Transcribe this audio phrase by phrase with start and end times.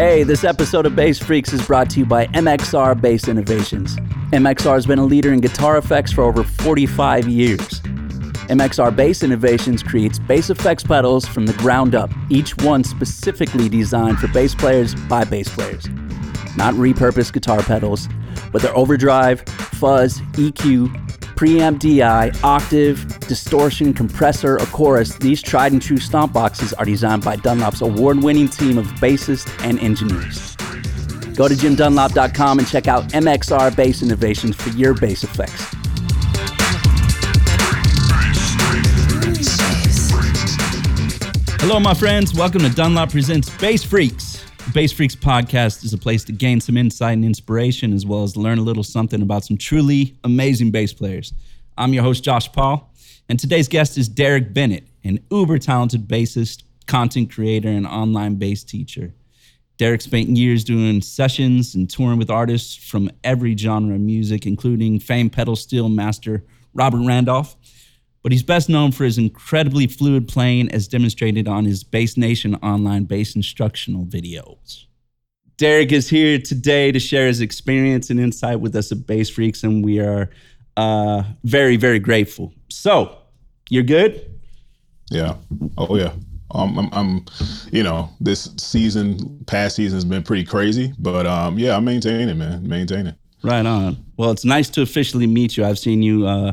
[0.00, 3.96] Hey, this episode of Bass Freaks is brought to you by MXR Bass Innovations.
[4.32, 7.82] MXR has been a leader in guitar effects for over 45 years.
[8.48, 14.18] MXR Bass Innovations creates bass effects pedals from the ground up, each one specifically designed
[14.18, 15.86] for bass players by bass players.
[16.56, 18.08] Not repurposed guitar pedals,
[18.52, 21.09] but their overdrive, fuzz, EQ,
[21.40, 27.24] preamp DI, octave, distortion, compressor, or chorus, these tried and true stomp boxes are designed
[27.24, 30.54] by Dunlop's award winning team of bassists and engineers.
[31.34, 35.64] Go to jimdunlop.com and check out MXR Bass Innovations for your bass effects.
[41.62, 42.34] Hello, my friends.
[42.34, 44.29] Welcome to Dunlop Presents Bass Freaks.
[44.72, 48.36] Bass Freaks podcast is a place to gain some insight and inspiration, as well as
[48.36, 51.32] learn a little something about some truly amazing bass players.
[51.76, 52.92] I'm your host, Josh Paul,
[53.28, 58.62] and today's guest is Derek Bennett, an uber talented bassist, content creator, and online bass
[58.62, 59.12] teacher.
[59.76, 65.00] Derek spent years doing sessions and touring with artists from every genre of music, including
[65.00, 66.44] famed pedal steel master
[66.74, 67.56] Robert Randolph.
[68.22, 72.54] But he's best known for his incredibly fluid playing, as demonstrated on his Bass Nation
[72.56, 74.84] online bass instructional videos.
[75.56, 79.62] Derek is here today to share his experience and insight with us at Bass Freaks,
[79.62, 80.30] and we are
[80.76, 82.52] uh, very, very grateful.
[82.68, 83.18] So,
[83.68, 84.38] you're good?
[85.10, 85.36] Yeah.
[85.76, 86.12] Oh, yeah.
[86.52, 87.24] Um, I'm, I'm,
[87.70, 92.38] you know, this season, past season has been pretty crazy, but um, yeah, I'm maintaining,
[92.38, 93.14] man, maintaining.
[93.42, 94.04] Right on.
[94.16, 95.64] Well, it's nice to officially meet you.
[95.64, 96.52] I've seen you uh,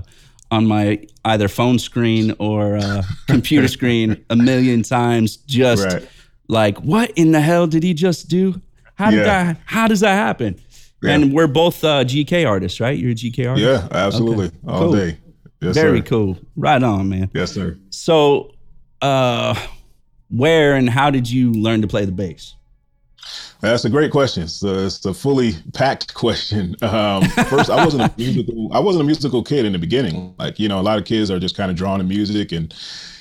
[0.51, 5.37] on my either phone screen or uh, computer screen a million times.
[5.37, 6.07] Just Right.
[6.47, 8.61] like, what in the hell did he just do?
[8.95, 9.23] How did Yeah.
[9.53, 9.61] that?
[9.65, 10.59] How does that happen?
[11.03, 11.11] Yeah.
[11.15, 12.97] And we're both uh, GK artists, right?
[12.97, 13.65] You're a GK artist.
[13.67, 14.51] Yeah, absolutely.
[14.67, 14.91] All Cool.
[14.93, 15.17] day.
[15.61, 16.05] Yes, Very sir.
[16.05, 16.37] cool.
[16.55, 17.29] Right on, man.
[17.33, 17.77] Yes, sir.
[17.89, 18.51] So,
[19.01, 19.53] uh,
[20.29, 22.53] where and how did you learn to play the bass?
[23.61, 24.43] That's a great question.
[24.43, 26.75] It's a, it's a fully packed question.
[26.81, 28.69] Um, first, I wasn't a musical.
[28.71, 30.35] I wasn't a musical kid in the beginning.
[30.37, 32.73] Like you know, a lot of kids are just kind of drawn to music, and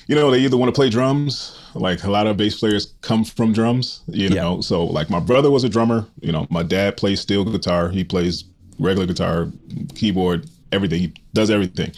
[0.07, 1.57] you know, they either want to play drums.
[1.73, 4.01] Like a lot of bass players come from drums.
[4.07, 4.41] You Yeah.
[4.43, 6.05] know, so like my brother was a drummer.
[6.21, 7.89] You know, my dad plays steel guitar.
[7.89, 8.43] He plays
[8.79, 9.47] regular guitar,
[9.95, 10.99] keyboard, everything.
[10.99, 11.91] He does everything.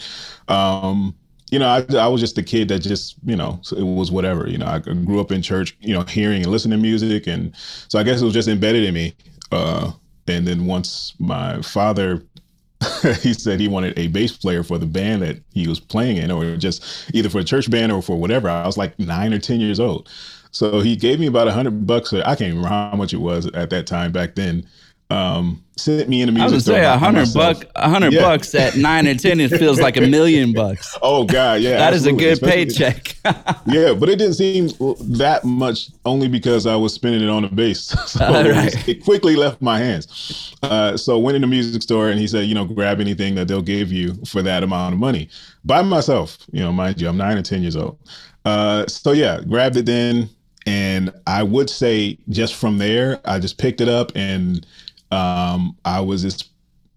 [0.48, 1.14] Um,
[1.52, 4.48] you know, I, I was just a kid that just, you know, it was whatever.
[4.48, 7.56] You know, I grew up in church, you know, hearing and listening to music, and
[7.88, 9.16] so I guess it was just embedded in me.
[9.52, 9.92] Uh,
[10.28, 12.24] and then once my father,
[13.22, 16.32] he said he wanted a bass player for the band that he was playing in,
[16.32, 16.84] or just
[17.14, 18.50] either for a church band or for whatever.
[18.50, 20.08] I was like nine or ten years old,
[20.52, 22.14] so he gave me about a hundred bucks.
[22.14, 24.68] I can't remember how much it was at that time back then.
[25.12, 28.22] Um, sent me in I music would store say a hundred buck, a hundred Yeah.
[28.22, 29.40] bucks at nine or ten.
[29.40, 30.96] It feels like a million bucks.
[31.02, 33.16] Oh God, yeah, That is a good Especially- paycheck.
[33.66, 34.68] Yeah, but it didn't seem
[35.18, 37.82] that much only because I was spending it on the bass.
[38.12, 38.66] so it, right.
[38.66, 40.54] was- it quickly left my hands.
[40.62, 43.48] Uh, so went in the music store and he said, you know, grab anything that
[43.48, 45.28] they'll give you for that amount of money.
[45.66, 47.98] By myself, you know, mind you, I'm nine or 10 years old.
[48.46, 50.30] Uh, so yeah, grabbed it then.
[50.66, 54.66] And I would say just from there, I just picked it up and
[55.12, 56.44] um, I was this,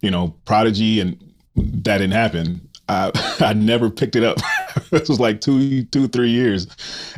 [0.00, 1.18] you know, prodigy and
[1.56, 2.68] that didn't happen.
[2.88, 4.38] I, I never picked it up.
[4.92, 6.66] it was like two, two, three years,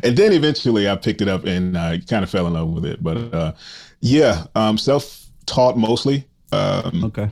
[0.03, 2.85] and then eventually I picked it up and I kind of fell in love with
[2.85, 3.03] it.
[3.03, 3.53] But uh,
[4.01, 6.27] yeah, um, self-taught mostly.
[6.51, 7.29] Um, okay.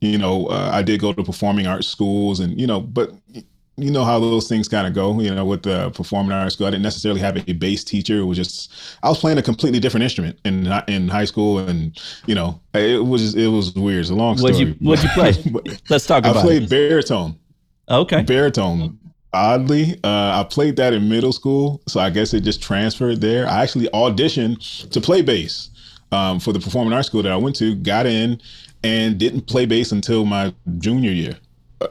[0.00, 3.10] you know, uh, I did go to performing arts schools, and you know, but
[3.82, 5.20] you know how those things kind of go.
[5.20, 8.18] You know, with the performing arts school, I didn't necessarily have a bass teacher.
[8.18, 11.98] It was just I was playing a completely different instrument in in high school, and
[12.26, 14.00] you know, it was it was weird.
[14.00, 14.52] It's a long story.
[14.52, 15.78] What'd you What'd you play?
[15.88, 16.38] Let's talk about it.
[16.38, 16.70] I played it.
[16.70, 17.38] baritone.
[17.88, 18.22] Okay.
[18.22, 18.98] Baritone.
[19.32, 23.46] Oddly, uh, I played that in middle school, so I guess it just transferred there.
[23.46, 25.70] I actually auditioned to play bass
[26.10, 27.76] um, for the performing arts school that I went to.
[27.76, 28.40] Got in
[28.82, 31.36] and didn't play bass until my junior year.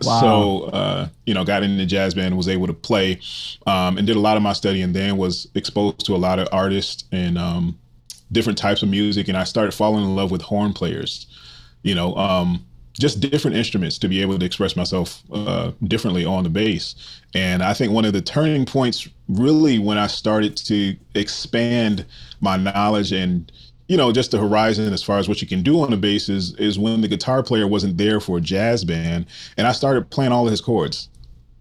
[0.03, 0.19] Wow.
[0.21, 3.19] So uh, you know, got into jazz band, was able to play,
[3.65, 6.39] um, and did a lot of my study, and Then was exposed to a lot
[6.39, 7.79] of artists and um,
[8.31, 11.27] different types of music, and I started falling in love with horn players.
[11.81, 12.65] You know, um,
[12.99, 16.95] just different instruments to be able to express myself uh, differently on the bass.
[17.33, 22.05] And I think one of the turning points, really, when I started to expand
[22.41, 23.51] my knowledge and
[23.89, 26.29] you know just the horizon as far as what you can do on the bass
[26.29, 29.25] is, is when the guitar player wasn't there for a jazz band,
[29.57, 31.09] and I started playing all of his chords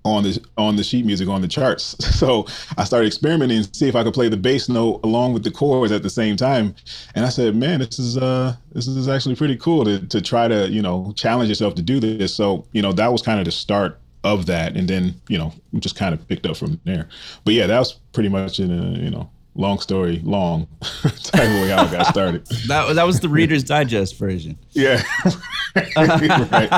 [0.04, 1.96] on the on the sheet music on the charts.
[2.19, 2.46] So
[2.76, 5.52] I started experimenting to see if I could play the bass note along with the
[5.52, 6.75] chords at the same time.
[7.14, 10.48] And I said, man, this is uh this is actually pretty cool to to try
[10.48, 12.34] to, you know, challenge yourself to do this.
[12.34, 15.52] So, you know, that was kind of the start of that and then, you know,
[15.78, 17.08] just kind of picked up from there.
[17.44, 20.66] But yeah, that was pretty much in a, you know, long story long.
[21.02, 22.46] Tell you how I got started.
[22.69, 24.58] that that was the Reader's Digest version.
[24.70, 25.02] Yeah.
[25.76, 26.70] right.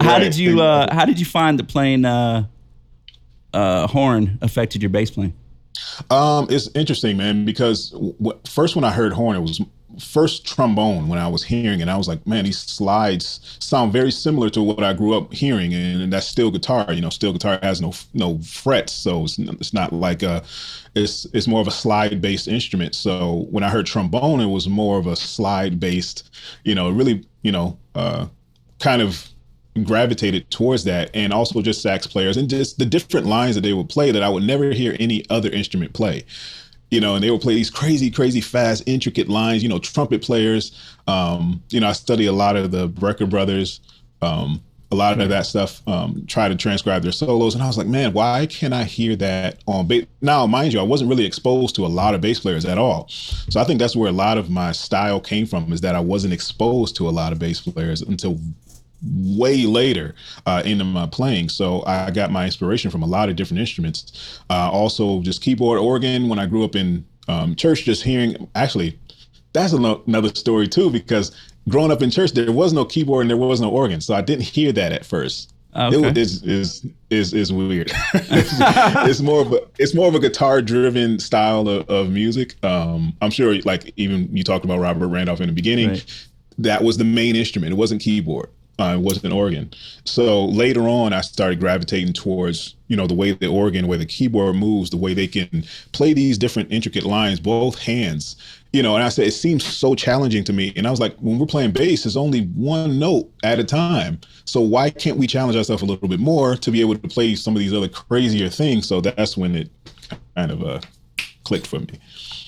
[0.00, 2.46] How did you uh, How did you find the playing uh,
[3.52, 5.34] uh, horn affected your bass playing?
[6.10, 9.60] Um, it's interesting, man, because w- first when I heard horn, it was
[9.98, 11.88] first trombone when I was hearing it.
[11.88, 15.74] I was like, man, these slides sound very similar to what I grew up hearing,
[15.74, 16.92] and, and that's steel guitar.
[16.92, 20.42] You know, steel guitar has no no frets, so it's, it's not like a
[20.94, 22.94] it's it's more of a slide based instrument.
[22.94, 26.30] So when I heard trombone, it was more of a slide based.
[26.64, 28.26] You know, really, you know, uh,
[28.78, 29.28] kind of
[29.82, 33.72] gravitated towards that and also just sax players and just the different lines that they
[33.72, 36.24] would play that I would never hear any other instrument play
[36.90, 39.62] you know, and they would play these crazy, crazy fast, intricate lines.
[39.62, 40.78] You know, trumpet players.
[41.06, 43.80] Um, you know, I study a lot of the Brecker brothers.
[44.22, 44.62] Um,
[44.94, 45.82] a lot of that stuff.
[45.88, 49.16] Um, try to transcribe their solos, and I was like, man, why can't I hear
[49.16, 50.06] that on bass?
[50.20, 53.08] Now, mind you, I wasn't really exposed to a lot of bass players at all,
[53.08, 55.72] so I think that's where a lot of my style came from.
[55.72, 58.38] Is that I wasn't exposed to a lot of bass players until
[59.12, 60.14] way later
[60.46, 61.48] uh, into my playing.
[61.48, 64.40] So I got my inspiration from a lot of different instruments.
[64.50, 66.28] Uh, also, just keyboard, organ.
[66.28, 68.98] When I grew up in um, church, just hearing actually,
[69.52, 70.90] that's another story too.
[70.90, 71.34] Because
[71.68, 74.20] growing up in church, there was no keyboard and there was no organ, so I
[74.20, 75.50] didn't hear that at first.
[75.76, 76.08] Okay.
[76.08, 77.90] It is is is is weird.
[78.14, 82.54] it's, more of a it's more of a guitar driven style of, of music.
[82.64, 85.90] Um, I'm sure, like even you talked about Robert Randolph in the beginning.
[85.90, 86.26] Right.
[86.58, 87.72] That was the main instrument.
[87.72, 89.72] It wasn't keyboard uh, was an organ.
[90.04, 94.06] So later on, I started gravitating towards, you know, the way the organ, where the
[94.06, 98.36] keyboard moves, the way they can play these different intricate lines, both hands,
[98.72, 98.94] you know.
[98.94, 100.72] And I said, it seems so challenging to me.
[100.76, 104.20] And I was like, when we're playing bass, it's only one note at a time.
[104.44, 107.34] So why can't we challenge ourselves a little bit more to be able to play
[107.36, 108.88] some of these other crazier things?
[108.88, 109.70] So that's when it
[110.36, 110.80] kind of uh,
[111.44, 111.98] clicked for me.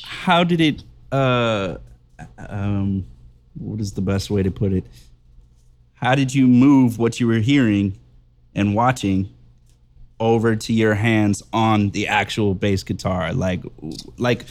[0.02, 0.82] How did it,
[1.12, 1.76] uh,
[2.48, 3.06] um,
[3.54, 4.84] what is the best way to put it?
[5.96, 7.98] How did you move what you were hearing
[8.54, 9.28] and watching
[10.18, 13.32] over to your hands on the actual bass guitar?
[13.32, 13.62] Like
[14.16, 14.44] like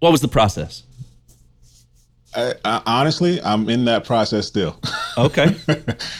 [0.00, 0.84] what was the process?
[2.36, 4.78] I, I, honestly i'm in that process still.
[5.16, 5.56] Okay.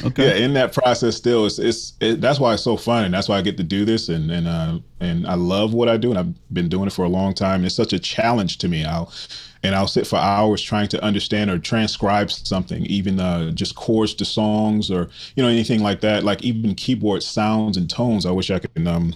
[0.03, 0.27] Okay.
[0.27, 3.29] Yeah in that process still it's, it's it, that's why it's so fun and that's
[3.29, 6.11] why i get to do this and and uh and i love what i do
[6.11, 7.65] and i've been doing it for a long time.
[7.65, 8.85] It's such a challenge to me.
[8.85, 9.13] I'll
[9.63, 14.15] and I'll sit for hours trying to understand or transcribe something, even uh, just chords
[14.15, 16.25] to songs or you know anything like that.
[16.25, 18.27] Like even keyboard sounds and tones.
[18.27, 19.15] I wish I could um,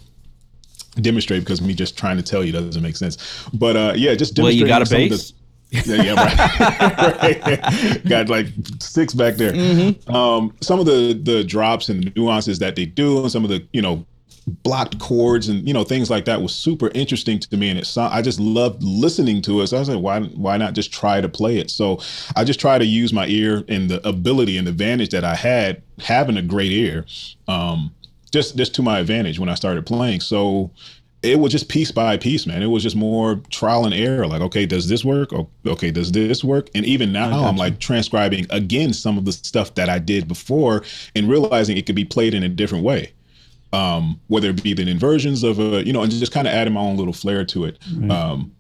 [1.01, 3.49] demonstrate because me just trying to tell you doesn't make sense.
[3.53, 4.45] But uh, yeah, just demonstrate.
[4.45, 5.33] well, you got a bass.
[5.71, 7.43] yeah, yeah, right.
[7.47, 8.05] right.
[8.09, 8.49] Got like
[8.79, 9.53] six back there.
[9.53, 10.15] Mm-hmm.
[10.15, 13.49] Um, some of the the drops and the nuances that they do, and some of
[13.49, 14.05] the you know
[14.47, 17.69] blocked chords and you know things like that was super interesting to me.
[17.69, 19.69] And it I just loved listening to it.
[19.69, 21.71] So I was like why why not just try to play it?
[21.71, 22.01] So
[22.37, 25.35] I just try to use my ear and the ability and the advantage that I
[25.35, 27.07] had having a great ear
[27.49, 27.95] um,
[28.33, 30.21] just just to my advantage when I started playing.
[30.21, 30.71] So
[31.23, 32.63] it was just piece by piece man.
[32.63, 34.27] It was just more trial and error.
[34.27, 35.31] Like okay does this work?
[35.67, 36.69] Okay does this work?
[36.75, 40.83] And even now I'm like transcribing again some of the stuff that I did before
[41.15, 43.13] and realizing it could be played in a different way
[43.73, 46.75] um, whether it be the inversions of a, you know, and just kind of adding
[46.75, 47.79] my own little flair to it.
[47.97, 48.11] Right.
[48.11, 48.53] Um,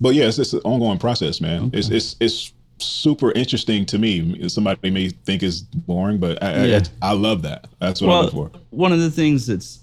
[0.00, 1.64] but yeah, it's, it's an ongoing process, man.
[1.64, 1.78] Okay.
[1.78, 4.48] It's, it's, it's super interesting to me.
[4.48, 6.80] Somebody may think is boring, but I, yeah.
[7.00, 7.68] I, I, love that.
[7.78, 8.50] That's what well, I look for.
[8.70, 9.80] One of the things that's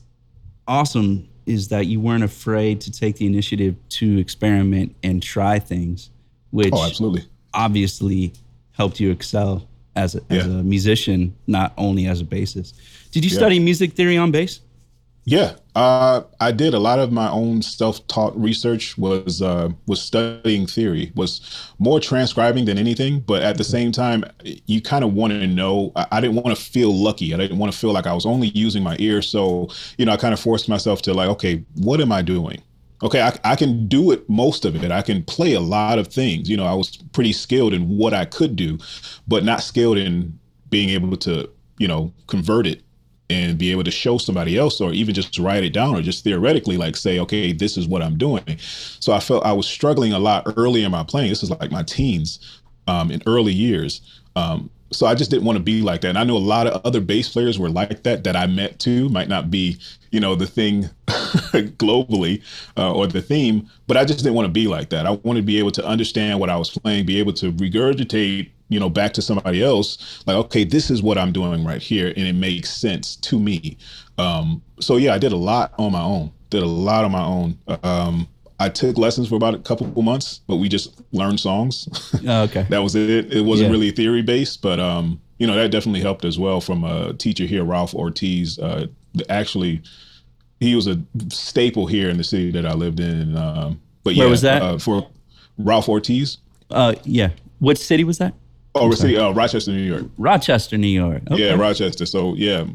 [0.68, 6.12] awesome is that you weren't afraid to take the initiative to experiment and try things,
[6.52, 7.26] which oh, absolutely.
[7.54, 8.34] obviously
[8.74, 10.60] helped you excel as a, as yeah.
[10.60, 12.74] a musician, not only as a bassist.
[13.12, 13.38] Did you yeah.
[13.38, 14.62] study music theory on bass?
[15.24, 16.74] Yeah, uh, I did.
[16.74, 22.66] A lot of my own self-taught research was uh, was studying theory, was more transcribing
[22.66, 23.20] than anything.
[23.20, 25.92] But at the same time, you kind of want to know.
[25.96, 27.36] I, I didn't want to feel lucky.
[27.36, 29.22] I didn't want to feel like I was only using my ear.
[29.22, 32.64] So you know, I kind of forced myself to like, okay, what am I doing?
[33.04, 34.92] Okay, I, I can do it most of it.
[34.92, 36.50] I can play a lot of things.
[36.50, 38.80] You know, I was pretty skilled in what I could do,
[39.28, 40.40] but not skilled in
[40.72, 42.82] being able to you know convert it
[43.32, 46.24] and be able to show somebody else or even just write it down or just
[46.24, 48.44] theoretically like say okay this is what i'm doing.
[49.00, 51.30] So i felt i was struggling a lot early in my playing.
[51.30, 54.02] This is like my teens um, in early years.
[54.36, 56.10] Um, so i just didn't want to be like that.
[56.10, 58.80] And i know a lot of other bass players were like that that i met
[58.80, 59.78] too might not be
[60.12, 62.44] you know the thing globally
[62.78, 65.06] uh, or the theme but i just didn't want to be like that.
[65.06, 68.52] I wanted to be able to understand what i was playing be able to regurgitate
[68.72, 72.08] you know back to somebody else like okay this is what i'm doing right here
[72.08, 73.78] and it makes sense to me
[74.18, 77.24] um, so yeah i did a lot on my own did a lot on my
[77.24, 78.28] own um,
[78.60, 81.90] I took lessons for about a couple of months, but we just learned songs.
[82.28, 82.68] Oh, okay.
[82.70, 83.34] that was it.
[83.34, 83.72] It wasn't Yeah.
[83.72, 87.46] really theory based, but um, you know, that definitely helped as well from a teacher
[87.46, 88.60] here, Ralph Ortiz.
[88.60, 88.86] Uh,
[89.30, 89.82] actually,
[90.60, 93.36] he was a staple here in the city that I lived in.
[93.36, 94.62] Um, but Where yeah, was that?
[94.62, 95.08] Uh, for
[95.58, 96.38] Ralph Ortiz.
[96.70, 97.30] Uh, yeah.
[97.58, 98.36] Which city was that?
[98.74, 100.06] Oh, city, uh, Rochester, New York.
[100.18, 101.24] Rochester, New York.
[101.30, 101.50] Okay.
[101.50, 102.06] Yeah, Rochester.
[102.06, 102.66] So yeah,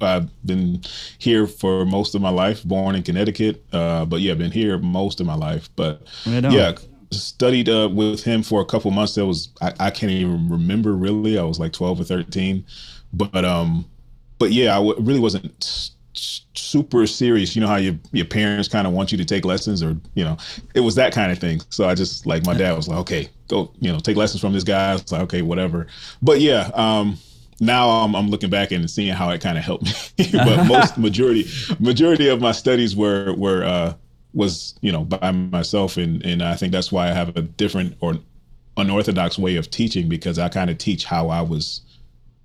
[0.00, 0.82] I've been
[1.18, 2.62] here for most of my life.
[2.62, 5.68] Born in Connecticut, uh, but yeah, been here most of my life.
[5.74, 6.74] But Right yeah,
[7.10, 9.16] studied uh, with him for a couple months.
[9.16, 11.38] That was I, I can't even remember really.
[11.38, 12.64] I was like twelve or thirteen,
[13.12, 13.84] but um,
[14.38, 17.54] but yeah, I w- really wasn't super serious.
[17.56, 20.24] You know how your your parents kind of want you to take lessons, or you
[20.24, 20.36] know,
[20.74, 21.60] it was that kind of thing.
[21.70, 24.52] So I just like my dad was like, okay, go, you know, take lessons from
[24.52, 24.90] this guy.
[24.90, 25.86] I was like, okay, whatever.
[26.20, 27.18] But yeah, um,
[27.60, 29.84] now I'm, I'm looking back and seeing how it kind of helped
[30.18, 30.28] me.
[30.32, 31.46] but most majority
[31.78, 33.94] majority of my studies were were uh,
[34.34, 37.96] was you know by myself, and and I think that's why I have a different
[38.00, 38.14] or
[38.76, 41.82] unorthodox way of teaching because I kind of teach how I was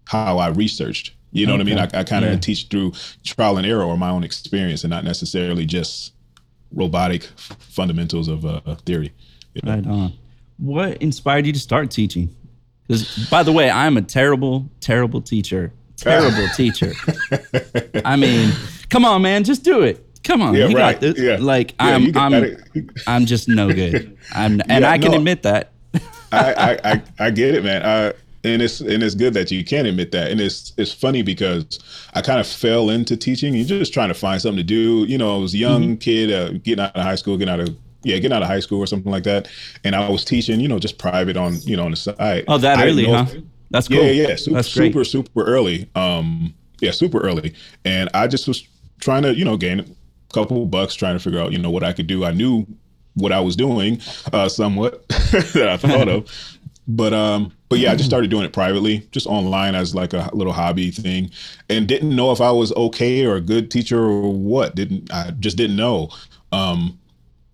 [0.05, 1.13] how I researched.
[1.31, 1.77] You know what I mean?
[1.79, 2.39] I, I kind of Yeah.
[2.39, 6.13] teach through trial and error or my own experience, and not necessarily just
[6.71, 7.23] robotic
[7.59, 9.13] fundamentals of uh, theory.
[9.53, 9.73] you know?
[9.75, 10.13] Right on.
[10.57, 12.33] What inspired you to start teaching?
[12.87, 15.71] Because, by the way, I'm a terrible, terrible teacher.
[15.97, 16.93] Terrible teacher.
[18.05, 18.51] I mean,
[18.89, 20.03] come on, man, just do it.
[20.23, 20.93] Come on, Yeah, you right.
[20.93, 21.17] got this.
[21.19, 21.37] Yeah.
[21.39, 22.57] Like Yeah, I'm, I'm.
[23.07, 24.17] I'm just no good.
[24.33, 25.17] I'm, and I can no.
[25.17, 25.71] admit that.
[26.31, 27.83] I, I, I, I get it, man.
[27.85, 30.31] I, and it's and it's good that you can admit that.
[30.31, 31.79] And it's it's funny because
[32.13, 33.53] I kind of fell into teaching.
[33.53, 35.05] You're just trying to find something to do.
[35.07, 35.95] You know, I was a young Mm-hmm.
[35.95, 37.75] kid, uh, getting out of high school, getting out of
[38.07, 39.47] yeah, getting out of high school or something like that.
[39.83, 42.45] And I was teaching, you know, just private on you know on the side.
[42.47, 43.25] Oh, that I early, huh?
[43.29, 43.97] if- That's cool.
[43.97, 44.93] Yeah, yeah, super, That's great.
[44.93, 45.89] super, super early.
[45.95, 47.53] Um, yeah, super early.
[47.85, 48.65] And I just was
[49.01, 49.85] trying to, you know, gain a
[50.33, 52.23] couple bucks, trying to figure out, you know, what I could do.
[52.23, 52.65] I knew
[53.15, 53.99] what I was doing,
[54.31, 56.29] uh, somewhat that I thought of.
[56.87, 60.29] But um, but yeah, I just started doing it privately, just online as like a
[60.33, 61.31] little hobby thing,
[61.69, 64.75] and didn't know if I was okay or a good teacher or what.
[64.75, 66.09] Didn't I just didn't know.
[66.53, 66.97] Um,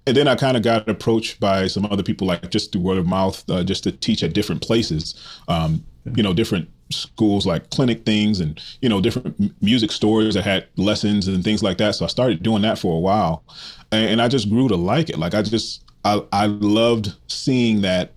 [0.06, 2.98] and then I kind of got approached by some other people, like just through word
[2.98, 5.16] of mouth, uh, just to teach at different places,
[5.48, 5.84] um,
[6.16, 10.44] you know, different schools like clinic things and, you know, different m- music stores that
[10.44, 11.96] had lessons and things like that.
[11.96, 13.44] So I started doing that for a while
[13.92, 15.18] and, and I just grew to like it.
[15.18, 18.12] Like I just, I, I loved seeing that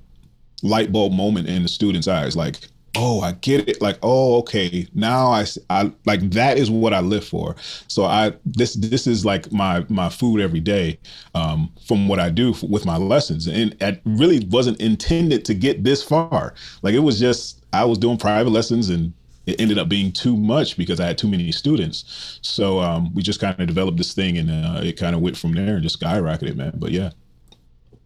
[0.63, 2.37] light bulb moment in the students' eyes.
[2.37, 3.81] Like, oh, I get it.
[3.81, 4.87] Like, oh, okay.
[4.95, 7.55] Now I, I like that is what I live for.
[7.89, 10.99] So I this this is like my my food every day
[11.35, 15.55] um, from what I do f- with my lessons, and it really wasn't intended to
[15.55, 16.55] get this far.
[16.83, 19.13] Like it was just I was doing private lessons and.
[19.47, 22.41] It ended up being too much because I had too many students.
[22.43, 25.37] So um, we just kind of developed this thing, and uh, it kind of went
[25.37, 26.73] from there and just skyrocketed, man.
[26.75, 27.11] But yeah,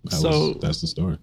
[0.05, 1.17] that So- was, that's the story.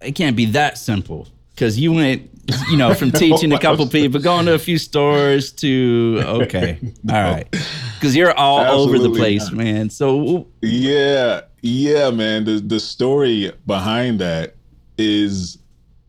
[0.00, 2.30] it can't be that simple because you went,
[2.70, 7.14] you know, from teaching a couple people, going to a few stores to okay, all
[7.14, 7.46] right,
[7.94, 9.54] because you're all over the place, not.
[9.54, 9.90] man.
[9.90, 12.44] So Yeah, yeah, man.
[12.44, 14.54] The the story behind that
[14.98, 15.58] is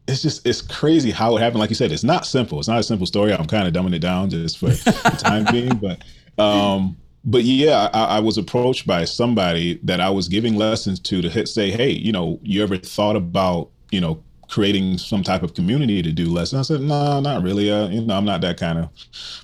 [0.07, 1.59] it's just it's crazy how it happened.
[1.59, 2.59] Like you said, it's not simple.
[2.59, 3.33] It's not a simple story.
[3.33, 6.03] I'm kind of dumbing it down just for the time being, but
[6.41, 11.21] um, but yeah, I, I was approached by somebody that I was giving lessons to
[11.21, 15.43] to hit, say, hey, you know, you ever thought about you know creating some type
[15.43, 16.69] of community to do lessons?
[16.69, 17.71] I said, no, not really.
[17.71, 18.89] Uh, you know, I'm not that kind of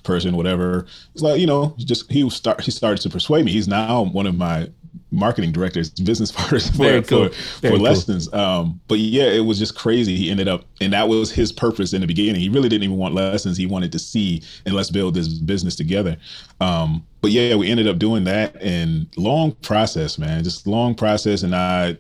[0.04, 0.36] person.
[0.36, 0.86] Whatever.
[1.14, 3.52] It's like you know, just he was start he started to persuade me.
[3.52, 4.70] He's now one of my
[5.12, 7.30] marketing directors, business partners for, Very cool.
[7.30, 7.80] for, Very for cool.
[7.80, 8.34] lessons.
[8.34, 10.16] Um, but yeah, it was just crazy.
[10.16, 12.42] He ended up, and that was his purpose in the beginning.
[12.42, 13.58] He really didn't even want lessons.
[13.58, 16.18] He wanted to see and let's build this business together.
[16.60, 21.44] Um, but yeah, we ended up doing that and long process, man, just long process.
[21.44, 21.98] And I,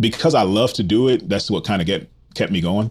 [0.00, 2.08] because I love to do it, that's what kind of get
[2.38, 2.90] kept me going.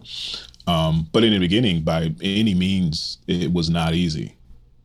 [0.66, 4.34] Um, but in the beginning, by any means, it was not easy.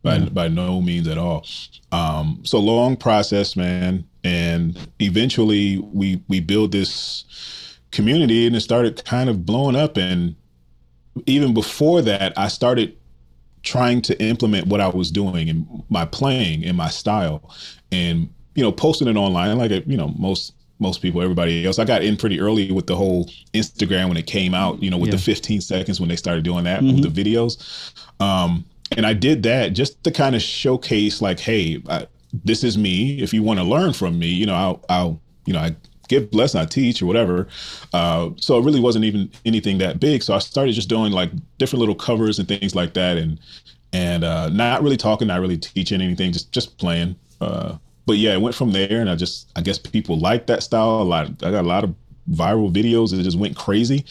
[0.02, 1.46] By, by no means at all.
[1.90, 4.04] Um, so long process, man.
[4.22, 7.24] And eventually we we build this
[7.90, 9.96] community and it started kind of blowing up.
[9.96, 10.34] And
[11.24, 12.94] even before that, I started
[13.62, 17.50] trying to implement what I was doing and my playing and my style
[17.90, 21.78] and you know posting it online like you know most most people everybody else.
[21.78, 24.98] I got in pretty early with the whole Instagram when it came out you know
[24.98, 25.16] with Yeah.
[25.16, 27.92] the 15 seconds when they started doing that with the videos.
[28.20, 28.64] Um
[28.96, 32.06] and I did that just to kind of showcase like hey I,
[32.44, 33.20] this is me.
[33.20, 35.76] If you want to learn from me you know I'll I'll you know I
[36.08, 37.48] give lessons I teach or whatever.
[37.94, 40.22] Uh, so it really wasn't even anything that big.
[40.22, 43.40] So I started just doing like different little covers and things like that and
[43.94, 47.14] and uh, not really talking not really teaching anything just just playing.
[47.40, 50.62] Uh, but yeah, it went from there, and I just I guess people liked that
[50.62, 51.28] style a lot.
[51.42, 51.94] I got a lot of
[52.30, 54.04] viral videos that just went crazy,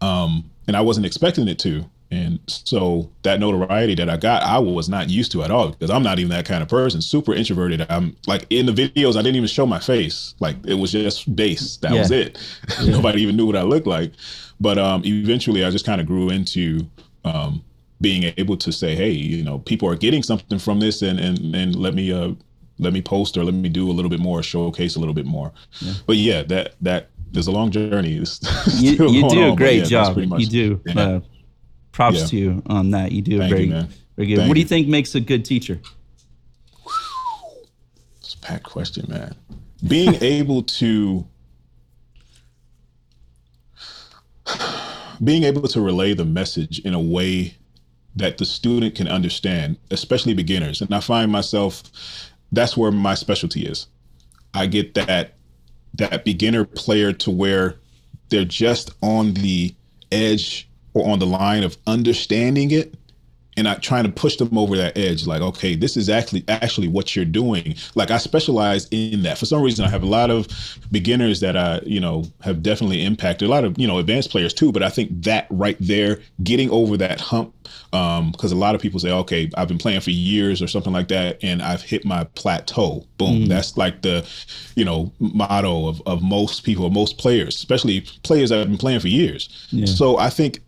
[0.00, 1.84] um, and I wasn't expecting it to.
[2.12, 5.90] And so that notoriety that I got, I was not used to at all because
[5.90, 7.00] I'm not even that kind of person.
[7.00, 7.86] Super introverted.
[7.88, 10.34] I'm like in the videos, I didn't even show my face.
[10.40, 11.76] Like it was just bass.
[11.78, 11.98] That yeah.
[12.00, 12.38] was it.
[12.80, 12.92] Yeah.
[12.92, 14.12] Nobody even knew what I looked like.
[14.58, 16.80] But um, eventually, I just kind of grew into
[17.24, 17.62] um,
[18.00, 21.54] being able to say, hey, you know, people are getting something from this, and and
[21.54, 22.32] and let me uh,
[22.80, 25.26] let me post or let me do a little bit more, showcase a little bit
[25.26, 25.52] more.
[25.80, 25.92] Yeah.
[26.06, 28.10] But yeah, that that there's a long journey.
[28.10, 30.16] you, you do a great job.
[30.16, 30.80] Much, you do.
[30.86, 31.00] Yeah.
[31.00, 31.20] Uh,
[31.92, 33.12] props to you on that.
[33.12, 33.70] You do Thank very, you,
[34.16, 34.36] very good.
[34.38, 35.80] Thank what do you think makes a good teacher?
[38.18, 39.34] It's a bad question, man.
[39.86, 41.26] Being able to
[45.22, 47.54] being able to relay the message in a way
[48.16, 50.80] that the student can understand, especially beginners.
[50.80, 51.82] And I find myself
[52.52, 53.86] that's where my specialty is.
[54.54, 55.34] I get that
[55.94, 57.76] that beginner player to where
[58.28, 59.74] they're just on the
[60.12, 62.94] edge or on the line of understanding it
[63.56, 66.88] and I trying to push them over that edge like okay this is actually actually
[66.88, 67.74] what you're doing.
[67.94, 69.38] Like I specialize in that.
[69.38, 70.48] For some reason I have a lot of
[70.90, 74.54] beginners that I you know have definitely impacted a lot of you know advanced players
[74.54, 77.54] too but I think that right there getting over that hump
[77.90, 80.92] because um, a lot of people say okay I've been playing for years or something
[80.92, 83.04] like that and I've hit my plateau.
[83.18, 83.44] Boom.
[83.44, 83.48] Mm.
[83.48, 84.26] that's like the
[84.76, 89.00] you know motto of, of most people most players especially players that have been playing
[89.00, 89.68] for years.
[89.70, 89.86] Yeah.
[89.86, 90.60] so I think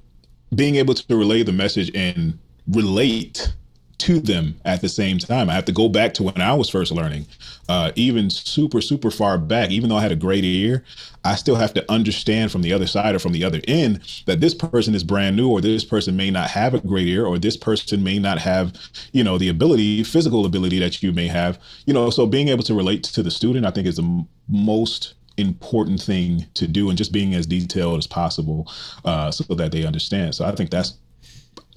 [0.55, 3.52] being able to relay the message and relate
[3.99, 5.49] to them at the same time.
[5.49, 7.26] I have to go back to when I was first learning,
[7.69, 9.71] uh, even super, super far back.
[9.71, 10.83] Even though I had a great ear,
[11.25, 14.40] I still have to understand from the other side or from the other end that
[14.40, 17.38] this person is brand new, or this person may not have a great ear, or
[17.38, 18.75] this person may not have,
[19.12, 21.61] you know, the ability, physical ability that you may have.
[21.87, 24.26] You know, so being able to relate to the student, I think, is the m-
[24.49, 28.71] most important thing to do and just being as detailed as possible
[29.04, 30.35] uh, so that they understand.
[30.35, 30.95] So I think that's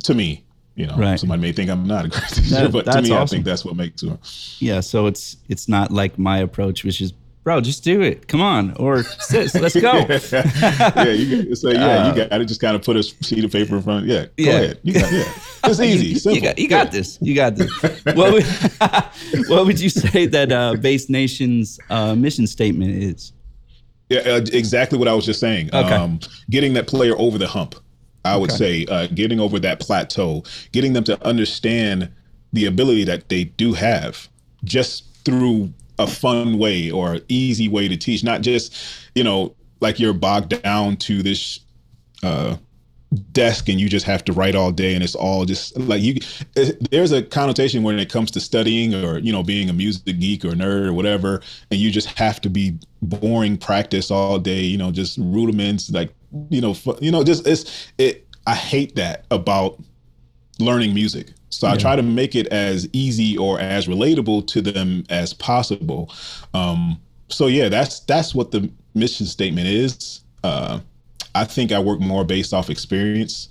[0.04, 0.44] to me,
[0.76, 1.18] you know, right.
[1.18, 3.18] somebody may think I'm not a great teacher, that, but to me, awesome.
[3.18, 4.20] I think that's what makes it.
[4.60, 4.82] Yeah.
[4.82, 7.14] So it's it's not like my approach, which is,
[7.46, 8.28] bro, just do it.
[8.28, 9.94] Come on, or sis, let's go.
[9.94, 13.54] yeah, you so yeah, uh, you got to just kind of put a sheet of
[13.54, 14.06] paper in front.
[14.06, 14.52] Yeah, go yeah.
[14.52, 14.80] ahead.
[14.84, 15.34] You got yeah.
[15.64, 16.08] It's easy.
[16.08, 16.36] you, simple.
[16.36, 17.18] You got, you got this.
[17.22, 17.72] You got this.
[18.14, 18.44] what would
[19.48, 23.32] what would you say that uh, Bass Nation's uh, mission statement is?
[24.10, 25.70] Yeah, uh, exactly what I was just saying.
[25.74, 25.96] Okay.
[25.96, 27.76] Um, getting that player over the hump.
[28.26, 28.86] I would okay.
[28.86, 32.12] say uh, getting over that plateau, getting them to understand
[32.54, 34.28] the ability that they do have
[34.64, 38.76] just through a fun way or easy way to teach, not just,
[39.16, 41.60] you know, like you're bogged down to this
[42.24, 42.56] uh,
[43.32, 46.16] desk and you just have to write all day and it's all just like you
[46.92, 50.44] there's a connotation when it comes to studying or you know being a music geek
[50.44, 54.78] or nerd or whatever and you just have to be boring practice all day you
[54.78, 56.14] know just rudiments like
[56.50, 59.80] you know you know just it's it i hate that about
[60.60, 61.74] learning music so yeah.
[61.74, 66.12] i try to make it as easy or as relatable to them as possible
[66.54, 70.80] um so yeah that's that's what the mission statement is uh
[71.36, 73.50] I think I work more based off experience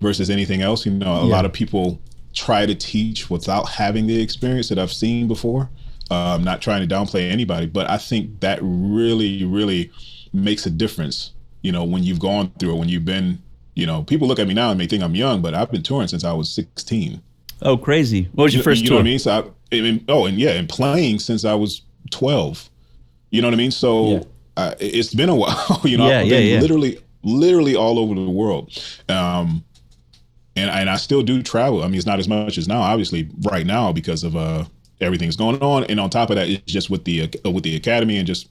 [0.00, 0.86] versus anything else.
[0.86, 1.30] You know, a yeah.
[1.30, 2.00] lot of people
[2.32, 5.68] try to teach without having the experience that I've seen before.
[6.10, 9.92] Uh, I'm not trying to downplay anybody, but I think that really, really
[10.32, 11.32] makes a difference.
[11.62, 13.40] You know, when you've gone through it, when you've been,
[13.74, 15.82] you know, people look at me now and may think I'm young, but I've been
[15.82, 17.22] touring since I was 16.
[17.62, 18.28] Oh, crazy!
[18.32, 18.96] What was your you, first you tour?
[18.96, 19.18] know what I mean?
[19.20, 22.68] So, I, I mean, oh, and yeah, and playing since I was 12.
[23.30, 23.70] You know what I mean?
[23.70, 24.22] So yeah
[24.56, 25.80] uh, it's been a while.
[25.84, 26.60] you know, yeah, I've been yeah.
[26.60, 28.70] literally, literally all over the world.
[29.08, 29.64] Um,
[30.54, 31.82] and and I still do travel.
[31.82, 34.64] I mean, it's not as much as now, obviously, right now because of uh
[35.02, 35.84] everything's going on.
[35.84, 38.48] And on top of that, it's just with the uh, with the academy and just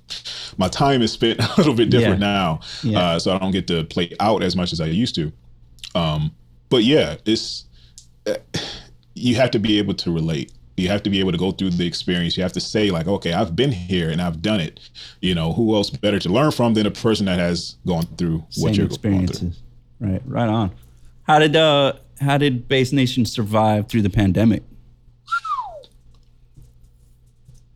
[0.57, 2.59] my time is spent a little bit different now.
[2.95, 5.31] Uh, so I don't get to play out as much as I used to.
[5.95, 6.31] Um,
[6.69, 7.65] but yeah, it's
[8.27, 8.35] uh,
[9.13, 11.69] you have to be able to relate you have to be able to go through
[11.69, 12.35] the experience.
[12.35, 14.79] You have to say like, okay, I've been here and I've done it.
[15.21, 18.43] You know, who else better to learn from than a person that has gone through
[18.49, 19.39] Same what you're experiences.
[19.39, 19.53] going
[19.99, 20.11] through.
[20.11, 20.71] Right, right on.
[21.23, 24.63] How did uh how did Bass Nation survive through the pandemic?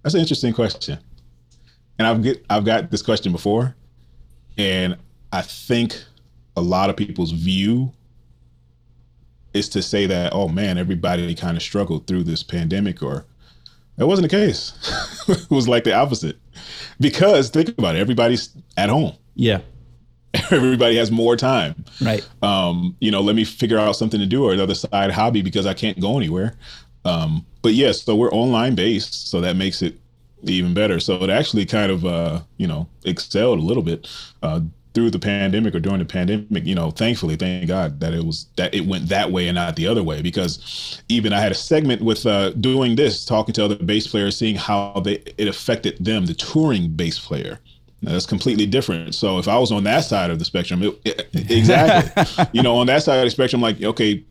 [0.06, 1.00] That's an interesting question.
[1.98, 3.76] And I've get I've got this question before,
[4.56, 4.98] and
[5.34, 6.00] I think
[6.56, 7.91] a lot of people's view
[9.56, 13.26] is to say that oh man everybody kind of struggled through this pandemic or
[13.96, 14.74] that wasn't the case.
[15.28, 16.38] It was like the opposite.
[17.00, 19.13] Because think about it everybody's at home.
[19.34, 19.62] Yeah.
[20.52, 21.84] Everybody has more time.
[22.00, 22.28] Right.
[22.44, 25.65] Um you know let me figure out something to do or another side hobby because
[25.65, 26.56] i can't go anywhere
[27.06, 29.98] um but yes so we're online based so that makes it
[30.50, 31.00] even better.
[31.00, 34.08] So it actually kind of, uh, you know, excelled a little bit
[34.44, 34.62] uh,
[34.94, 36.65] through the pandemic or during the pandemic.
[36.65, 39.76] You know, thankfully, thank God that it was that it went that way and not
[39.76, 40.22] the other way.
[40.22, 44.38] Because even I had a segment with uh, doing this, talking to other bass players,
[44.38, 47.60] seeing how they it affected them, the touring bass player.
[48.02, 49.15] Now, that's completely different.
[49.15, 52.76] So if I was on that side of the spectrum, it, it, exactly, you know,
[52.76, 54.24] on that side of the spectrum, like okay,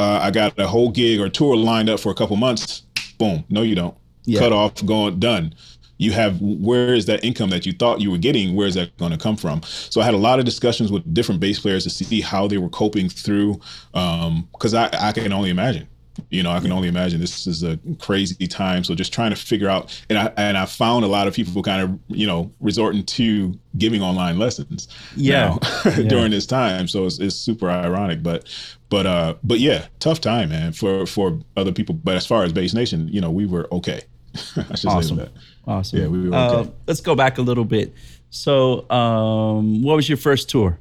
[0.00, 2.82] uh, I got a whole gig or tour lined up for a couple months.
[3.18, 4.40] Boom, no, you don't yeah.
[4.40, 5.54] cut off, gone, done.
[5.98, 8.56] You have where is that income that you thought you were getting?
[8.56, 9.60] Where is that going to come from?
[9.62, 12.56] So I had a lot of discussions with different bass players to see how they
[12.56, 13.60] were coping through,
[13.92, 15.86] because um, I, I can only imagine
[16.28, 18.84] you know, I can only imagine this is a crazy time.
[18.84, 21.62] So just trying to figure out, and I and I found a lot of people
[21.62, 26.02] kind of you know resorting to giving online lessons, yeah, yeah.
[26.02, 26.88] during this time.
[26.88, 28.48] So it's, it's super ironic, but
[28.88, 31.94] but uh but yeah, tough time, man, for for other people.
[31.94, 34.02] But as far as Bass Nation, you know, we were okay.
[34.56, 35.16] I should awesome.
[35.16, 35.32] say that.
[35.66, 35.98] Awesome.
[36.00, 36.68] Yeah, we were okay.
[36.68, 37.94] Uh, let's go back a little bit.
[38.30, 40.78] So, um, what was your first tour?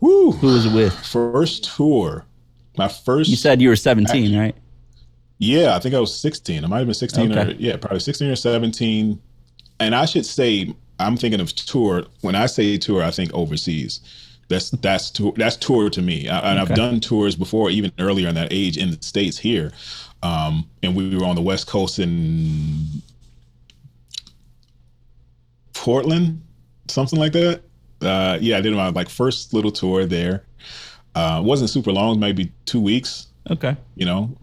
[0.00, 0.32] Woo.
[0.32, 0.92] Who was it with?
[1.06, 2.24] First tour.
[2.76, 3.30] My first.
[3.30, 4.54] You said you were 17, actually, right?
[5.38, 6.64] Yeah, I think I was 16.
[6.64, 7.52] I might have been 16 okay.
[7.52, 9.20] or yeah, probably 16 or 17.
[9.80, 12.04] And I should say, I'm thinking of tour.
[12.20, 14.00] When I say tour, I think overseas.
[14.48, 15.32] That's that's tour.
[15.36, 16.28] That's tour to me.
[16.28, 16.70] I, and okay.
[16.70, 19.72] I've done tours before, even earlier in that age in the states here.
[20.22, 23.02] Um, and we were on the West Coast in
[25.72, 26.42] Portland,
[26.88, 27.62] something like that.
[28.00, 30.44] Uh, yeah, I did my like first little tour there.
[31.14, 33.28] Uh, wasn't super long, maybe two weeks.
[33.50, 33.76] Okay.
[33.94, 34.36] You know.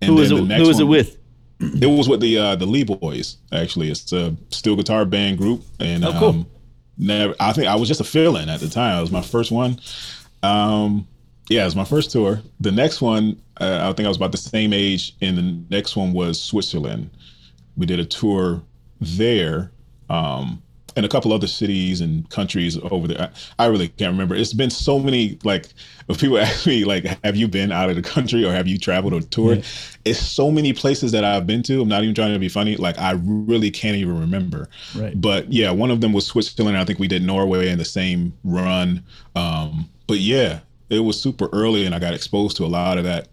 [0.00, 0.36] And who was it?
[0.36, 1.18] Who was one, it with?
[1.60, 3.36] It was with the uh, the Lee Boys.
[3.52, 6.28] Actually, it's a steel guitar band group, and oh, cool.
[6.28, 6.46] um,
[6.98, 7.34] never.
[7.38, 8.98] I think I was just a fill-in at the time.
[8.98, 9.78] It was my first one.
[10.42, 11.06] Um,
[11.48, 12.40] yeah, it was my first tour.
[12.60, 15.96] The next one, uh, I think I was about the same age, and the next
[15.96, 17.10] one was Switzerland.
[17.76, 18.62] We did a tour
[19.00, 19.70] there.
[20.10, 20.62] Um,
[20.96, 23.30] and a couple other cities and countries over there.
[23.58, 24.34] I, I, really can't remember.
[24.34, 25.66] It's been so many like
[26.08, 28.78] if people ask me like, have you been out of the country or have you
[28.78, 29.58] traveled or toured?
[29.58, 29.64] Yeah.
[30.04, 31.82] It's so many places that I've been to.
[31.82, 32.76] I'm not even trying to be funny.
[32.76, 34.68] Like I really can't even remember.
[34.94, 35.18] Right.
[35.20, 36.76] But yeah, one of them was Switzerland.
[36.76, 39.02] I think we did Norway in the same run.
[39.34, 43.04] Um, but yeah, it was super early and I got exposed to a lot of
[43.04, 43.28] that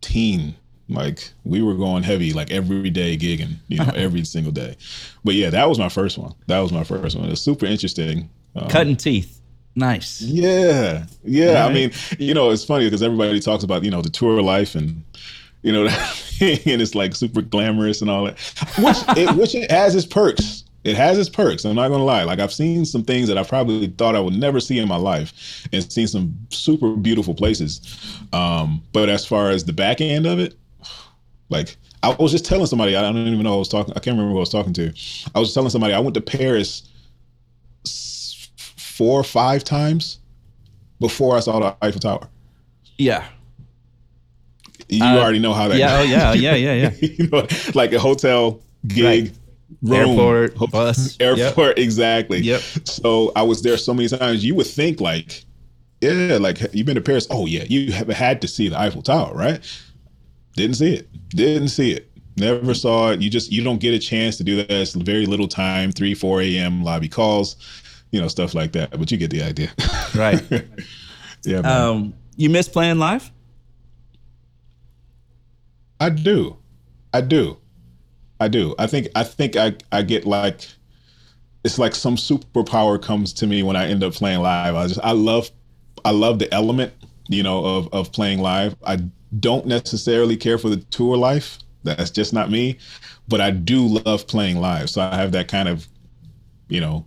[0.00, 0.54] teen
[0.88, 4.76] like we were going heavy, like every day gigging, you know, every single day.
[5.24, 6.34] But yeah, that was my first one.
[6.46, 7.26] That was my first one.
[7.26, 8.28] It was super interesting.
[8.54, 9.40] Um, Cutting teeth.
[9.74, 10.20] Nice.
[10.20, 11.06] Yeah.
[11.24, 11.62] Yeah.
[11.62, 11.70] Right.
[11.70, 14.74] I mean, you know, it's funny because everybody talks about, you know, the tour life
[14.74, 15.02] and,
[15.62, 15.86] you know,
[16.40, 18.38] and it's like super glamorous and all that,
[18.78, 20.64] which it, which it has its perks.
[20.84, 21.64] It has its perks.
[21.64, 22.24] I'm not gonna lie.
[22.24, 24.96] Like I've seen some things that I probably thought I would never see in my
[24.96, 27.80] life, and seen some super beautiful places.
[28.32, 30.56] Um, but as far as the back end of it,
[31.52, 33.92] like I was just telling somebody, I don't even know I was talking.
[33.94, 34.92] I can't remember who I was talking to.
[35.34, 36.88] I was telling somebody I went to Paris
[38.76, 40.18] four or five times
[41.00, 42.28] before I saw the Eiffel Tower.
[42.98, 43.26] Yeah.
[44.88, 45.78] You uh, already know how that.
[45.78, 46.02] Yeah.
[46.02, 46.10] Goes.
[46.10, 46.32] Oh, yeah.
[46.34, 46.54] Yeah.
[46.54, 46.74] Yeah.
[46.74, 47.08] Yeah.
[47.18, 49.26] you know, like a hotel gig.
[49.26, 49.38] Right.
[49.80, 51.78] Room, airport, bus, airport, yep.
[51.78, 52.38] exactly.
[52.40, 52.60] Yep.
[52.84, 54.44] So I was there so many times.
[54.44, 55.44] You would think like,
[56.00, 57.26] yeah, like you've been to Paris.
[57.30, 59.60] Oh yeah, you have had to see the Eiffel Tower, right?
[60.54, 61.08] Didn't see it.
[61.30, 62.10] Didn't see it.
[62.36, 63.20] Never saw it.
[63.20, 64.70] You just you don't get a chance to do that.
[64.70, 65.92] It's very little time.
[65.92, 66.82] Three, four a.m.
[66.82, 67.56] lobby calls,
[68.10, 68.90] you know, stuff like that.
[68.90, 69.70] But you get the idea.
[70.14, 70.42] Right.
[71.42, 71.62] yeah.
[71.62, 71.66] Man.
[71.66, 73.30] Um, you miss playing live?
[75.98, 76.58] I do.
[77.14, 77.56] I do.
[78.40, 78.74] I do.
[78.78, 80.66] I think I think I I get like
[81.64, 84.74] it's like some superpower comes to me when I end up playing live.
[84.74, 85.50] I just I love
[86.04, 86.92] I love the element,
[87.28, 88.74] you know, of of playing live.
[88.84, 88.98] I
[89.40, 91.58] don't necessarily care for the tour life.
[91.84, 92.78] That's just not me.
[93.28, 94.90] But I do love playing live.
[94.90, 95.86] So I have that kind of,
[96.68, 97.04] you know,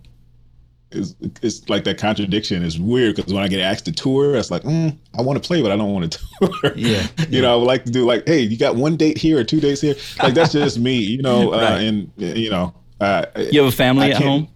[0.90, 4.50] it's, it's like that contradiction is weird because when I get asked to tour, it's
[4.50, 6.72] like, mm, I want to play, but I don't want to tour.
[6.76, 7.06] Yeah.
[7.18, 7.40] you yeah.
[7.42, 9.60] know, I would like to do like, hey, you got one date here or two
[9.60, 9.94] dates here.
[10.22, 14.12] Like that's just me, you know, uh, and, you know, uh, you have a family
[14.12, 14.48] at home?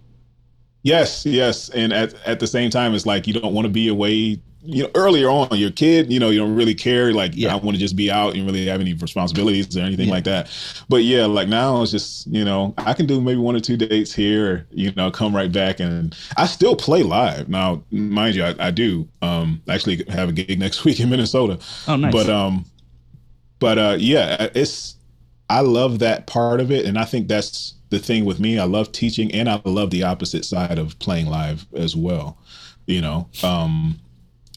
[0.83, 1.69] Yes, yes.
[1.69, 4.83] And at, at the same time, it's like you don't want to be away you
[4.83, 7.13] know, earlier on, your kid, you know, you don't really care.
[7.13, 7.51] Like, yeah.
[7.51, 8.35] I want to just be out.
[8.35, 10.13] You really have any responsibilities or anything yeah.
[10.13, 10.49] like that.
[10.87, 13.77] But yeah, like now it's just, you know, I can do maybe one or two
[13.77, 15.79] dates here, you know, come right back.
[15.79, 17.49] And I still play live.
[17.49, 21.59] Now, mind you, I, I do um, actually have a gig next week in Minnesota.
[21.87, 22.13] Oh, nice.
[22.13, 22.65] But, um,
[23.59, 24.95] but uh, yeah, it's,
[25.49, 26.85] I love that part of it.
[26.85, 28.59] And I think that's the thing with me.
[28.59, 32.37] I love teaching and I love the opposite side of playing live as well.
[32.87, 33.99] You know, um,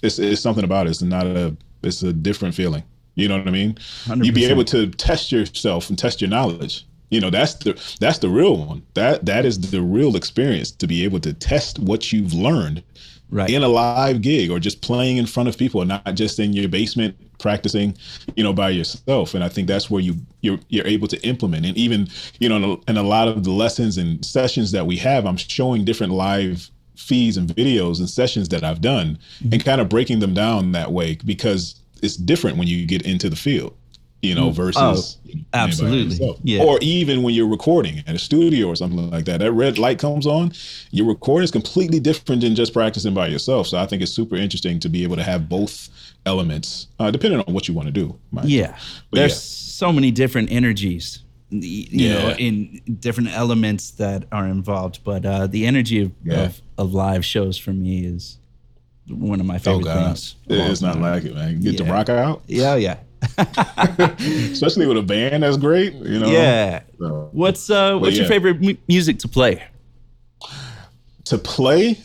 [0.05, 0.91] it's it's something about it.
[0.91, 2.83] It's not a it's a different feeling.
[3.15, 3.75] You know what I mean?
[4.07, 4.25] 100%.
[4.25, 6.87] You'd be able to test yourself and test your knowledge.
[7.11, 8.83] You know, that's the that's the real one.
[8.95, 12.83] That that is the real experience to be able to test what you've learned
[13.31, 13.51] Right.
[13.51, 16.53] in a live gig or just playing in front of people and not just in
[16.53, 17.97] your basement practicing
[18.37, 21.67] you know by yourself and i think that's where you you're, you're able to implement
[21.67, 22.07] and even
[22.39, 25.25] you know in a, in a lot of the lessons and sessions that we have
[25.27, 29.19] i'm showing different live feeds and videos and sessions that i've done
[29.51, 33.29] and kind of breaking them down that way because it's different when you get into
[33.29, 33.77] the field
[34.23, 36.39] you know versus know, playing by absolutely.
[36.45, 36.63] Yeah.
[36.63, 39.99] or even when you're recording at a studio or something like that that red light
[39.99, 40.53] comes on
[40.93, 44.37] your recording is completely different than just practicing by yourself so i think it's super
[44.37, 45.91] interesting to be able to have both
[46.27, 48.19] elements uh, depending on what you want to do.
[48.45, 48.77] Yeah.
[49.11, 49.89] But There's yeah.
[49.89, 55.01] so many different energies, you know, in different elements that are involved.
[55.05, 56.45] But uh, the energy of, Yeah.
[56.45, 58.39] of, of live shows for me is
[59.09, 60.37] one of my oh favorite god things.
[60.49, 61.93] it's not like it man get Yeah.
[61.93, 62.97] rock out Yeah, yeah.
[64.19, 66.83] especially with a band that's great you know Yeah.
[66.99, 69.63] So, What's uh what's your favorite mu- music to play?
[71.25, 71.99] to play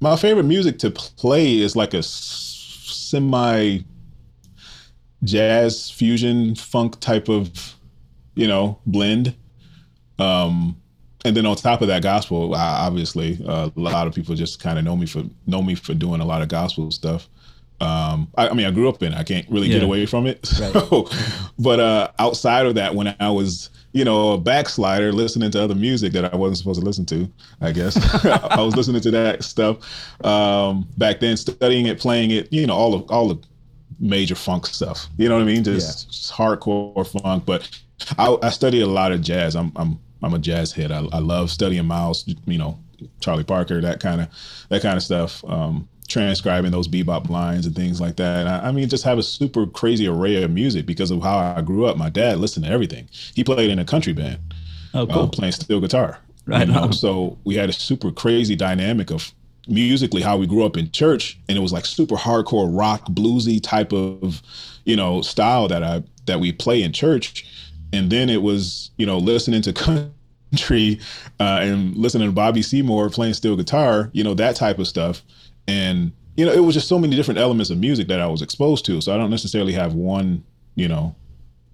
[0.00, 3.80] my favorite music to play is like a s- semi
[5.22, 7.74] jazz fusion funk type of
[8.40, 9.36] you know blend.
[10.18, 10.76] Um
[11.26, 14.62] and then on top of that gospel I, obviously uh, a lot of people just
[14.62, 17.28] kind of know me for know me for doing a lot of gospel stuff.
[17.82, 19.18] Um i, I mean i grew up in it.
[19.18, 20.46] i can't really get away from it.
[20.46, 21.08] So,
[21.58, 25.74] but uh outside of that when i was you know a backslider listening to other
[25.74, 27.94] music that i wasn't supposed to listen to i guess.
[28.24, 29.76] I was listening to that stuff
[30.24, 33.38] um back then studying it playing it you know all of all the
[34.00, 35.08] major funk stuff.
[35.18, 35.62] You know what i mean?
[35.62, 37.68] Just, just hardcore funk but
[38.18, 41.18] I, I study a lot of jazz i'm i'm i'm a jazz head i, I
[41.18, 42.78] love studying miles you know
[43.20, 44.28] charlie parker that kind of
[44.68, 48.46] that kind of stuff um transcribing those bebop lines and things like that.
[48.46, 51.62] I, I mean, just have a super crazy array of music because of how I
[51.62, 51.96] grew up.
[51.96, 53.08] My dad listened to everything.
[53.34, 54.40] He played in a country band,
[54.92, 56.18] Oh, uh, playing steel guitar.
[56.46, 56.90] Right you know?
[56.90, 59.32] So we had a super crazy dynamic of
[59.68, 63.60] musically how we grew up in church, and it was like super hardcore rock, bluesy
[63.62, 64.42] type of,
[64.84, 67.46] you know, style that I that we play in church.
[67.92, 69.72] And then it was, you know, listening to
[70.52, 71.00] country
[71.38, 75.22] uh, and listening to Bobby Seymour playing steel guitar, you know, that type of stuff.
[75.66, 78.40] And you know, it was just so many different elements of music that I was
[78.40, 79.00] exposed to.
[79.00, 80.42] So I don't necessarily have one,
[80.74, 81.14] you know,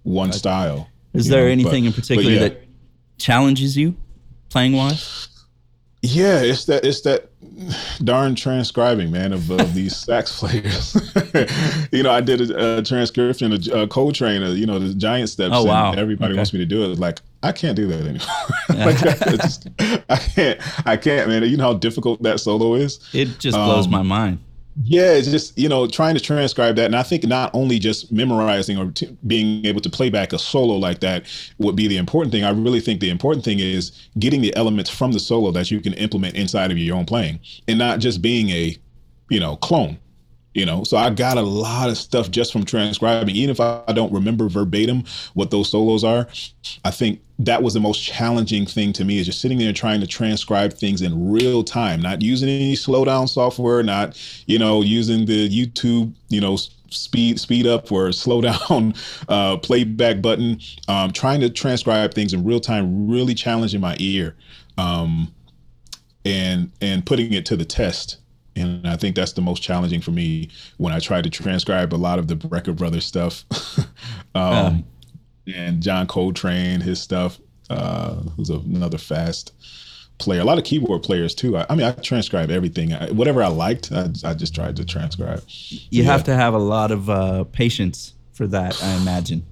[0.02, 0.88] one style.
[1.14, 2.38] Is there know, anything but- in particular yeah.
[2.40, 2.62] that
[3.18, 3.94] challenges you
[4.48, 5.28] playing wise?
[6.02, 7.30] Yeah, it's that it's that
[8.04, 10.94] darn transcribing, man, of, of these sax players.
[11.92, 15.28] you know, I did a, a transcription of uh, Coltrane, uh, you know, the giant
[15.30, 15.52] steps.
[15.54, 15.92] Oh, and wow.
[15.92, 16.38] everybody Okay.
[16.38, 16.90] wants me to do it.
[16.90, 18.26] It's like I can't do that anymore.
[18.86, 19.68] like, I, just,
[20.08, 20.86] I can't.
[20.86, 21.42] I can't, man.
[21.44, 22.98] You know how difficult that solo is.
[23.12, 24.38] It just blows Um, my mind.
[24.82, 28.12] Yeah, it's just you know trying to transcribe that, and I think not only just
[28.12, 31.24] memorizing or t- being able to play back a solo like that
[31.58, 32.44] would be the important thing.
[32.44, 35.80] I really think the important thing is getting the elements from the solo that you
[35.80, 38.76] can implement inside of your own playing, and not just being a,
[39.30, 39.98] you know, clone.
[40.52, 43.34] You know, so I got a lot of stuff just from transcribing.
[43.34, 46.26] Even if I don't remember verbatim what those solos are,
[46.84, 50.00] I think that was the most challenging thing to me is just sitting there trying
[50.00, 55.26] to transcribe things in real time, not using any slowdown software, not, you know, using
[55.26, 56.56] the YouTube, you know,
[56.90, 58.94] speed speed up or slow down
[59.28, 64.34] uh, playback button, um, trying to transcribe things in real time, really challenging my ear,
[64.78, 65.32] um,
[66.24, 68.18] and and putting it to the test.
[68.58, 71.96] And I think that's the most challenging for me when I try to transcribe a
[71.96, 73.44] lot of the Brecker Brothers stuff.
[74.34, 74.86] um,
[75.54, 77.38] and John Coltrane, his stuff,
[77.70, 79.52] uh, who's another fast
[80.18, 80.40] player.
[80.40, 81.56] A lot of keyboard players too.
[81.56, 82.92] I, I mean, I transcribe everything.
[82.92, 85.42] I, whatever I liked, I, I just tried to transcribe.
[85.48, 89.44] You have to have a lot of uh, patience for that, I imagine.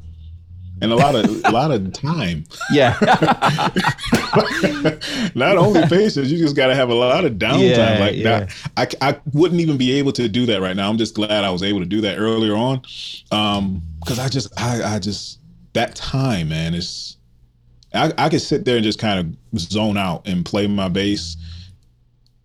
[0.83, 2.45] And a lot of a lot of time.
[2.71, 2.99] Yeah.
[5.35, 7.77] Not only patience, you just got to have a lot of downtime.
[7.77, 8.47] Yeah, like yeah.
[8.77, 10.91] that, I, I wouldn't even be able to do that right now.
[10.91, 12.81] I'm just glad I was able to do that earlier on,
[14.01, 15.39] because I just I, I just
[15.75, 17.17] that time, man, is
[17.93, 21.37] I, I could sit there and just kind of zone out and play my bass.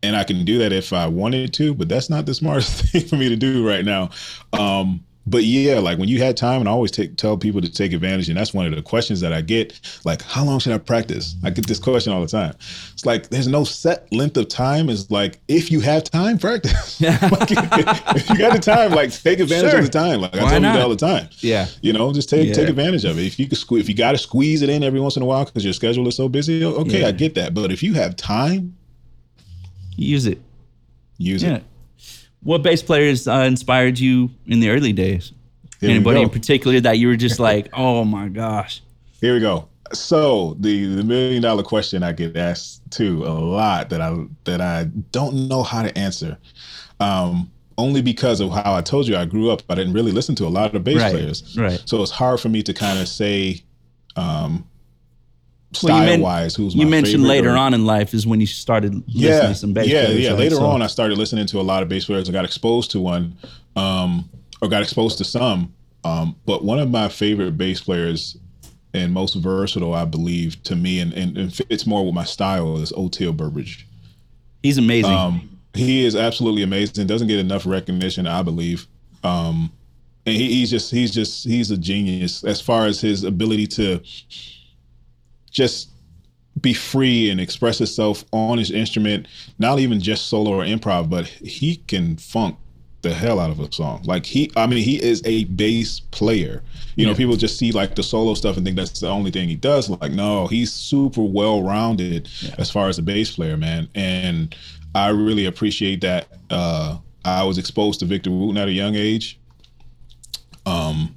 [0.02, 3.06] And I can do that if I wanted to, but that's not the smartest thing
[3.06, 4.12] for me to do right now.
[4.54, 7.70] Um, but yeah, like when you had time, and I always take, tell people to
[7.72, 9.80] take advantage, and that's one of the questions that I get.
[10.04, 11.36] Like, how long should I practice?
[11.44, 12.56] I get this question all the time.
[12.94, 14.90] It's like there's no set length of time.
[14.90, 17.00] It's like if you have time, practice.
[17.02, 19.80] like, if you got the time, like take advantage Sure.
[19.82, 20.22] of the time.
[20.22, 20.72] Like I tell not?
[20.74, 21.30] people all the time.
[21.40, 21.68] Yeah.
[21.82, 22.54] You know, just take Yeah.
[22.56, 23.26] take advantage of it.
[23.26, 25.26] If you can sque- if you got to squeeze it in every once in a
[25.26, 27.08] while because your schedule is so busy, okay, Yeah.
[27.08, 27.54] I get that.
[27.54, 28.76] But if you have time,
[29.96, 30.42] Use it.
[31.18, 31.56] use Yeah.
[31.58, 31.64] it.
[32.42, 35.34] What bass players uh, inspired you in the early days?
[35.82, 38.82] Here Anybody in particular that you were just like, oh my gosh?
[39.22, 39.68] Here we go.
[39.94, 44.62] So the the million dollar question I get asked too a lot that I that
[44.62, 46.38] I don't know how to answer.
[47.00, 50.36] Um, only because of how I told you I grew up, I didn't really listen
[50.36, 51.58] to a lot of bass Right, players.
[51.58, 51.82] right.
[51.86, 53.64] So it's hard for me to kind of say
[54.16, 54.68] um
[55.84, 58.48] Well, you Style-wise, who's my You mentioned later or- on in life is when you
[58.48, 60.20] started listening yeah, to some bass yeah, players.
[60.22, 60.30] yeah.
[60.32, 60.40] right?
[60.40, 62.28] Later So- on, I started listening to a lot of bass players.
[62.28, 63.36] I got exposed to one,
[63.76, 64.28] um,
[64.62, 65.72] or got exposed to some.
[66.04, 68.36] Um, but one of my favorite bass players
[68.96, 72.78] and most versatile, I believe, to me, and, and, and fits more with my style
[72.82, 73.86] is Oteil Burbridge.
[74.64, 75.12] he's amazing.
[75.14, 77.06] Um, he is absolutely amazing.
[77.06, 78.88] Doesn't get enough recognition, I believe.
[79.24, 79.72] Um,
[80.26, 84.00] and he, he's just he's just he's a genius as far as his ability to
[85.50, 85.90] just
[86.62, 89.28] be free and express himself on his instrument.
[89.58, 92.58] Not even just solo or improv, but he can funk
[93.02, 94.04] the hell out of a song.
[94.04, 96.62] Like he, I mean, he is a bass player.
[96.96, 99.48] You know, people just see like the solo stuff and think that's the only thing
[99.48, 99.90] he does.
[99.90, 103.88] Like, no, he's super well rounded as far as a bass player, man.
[103.96, 104.56] And
[104.94, 106.28] I really appreciate that.
[106.50, 109.40] Uh, I was exposed to Victor Wooten at a young age.
[110.66, 111.16] Um,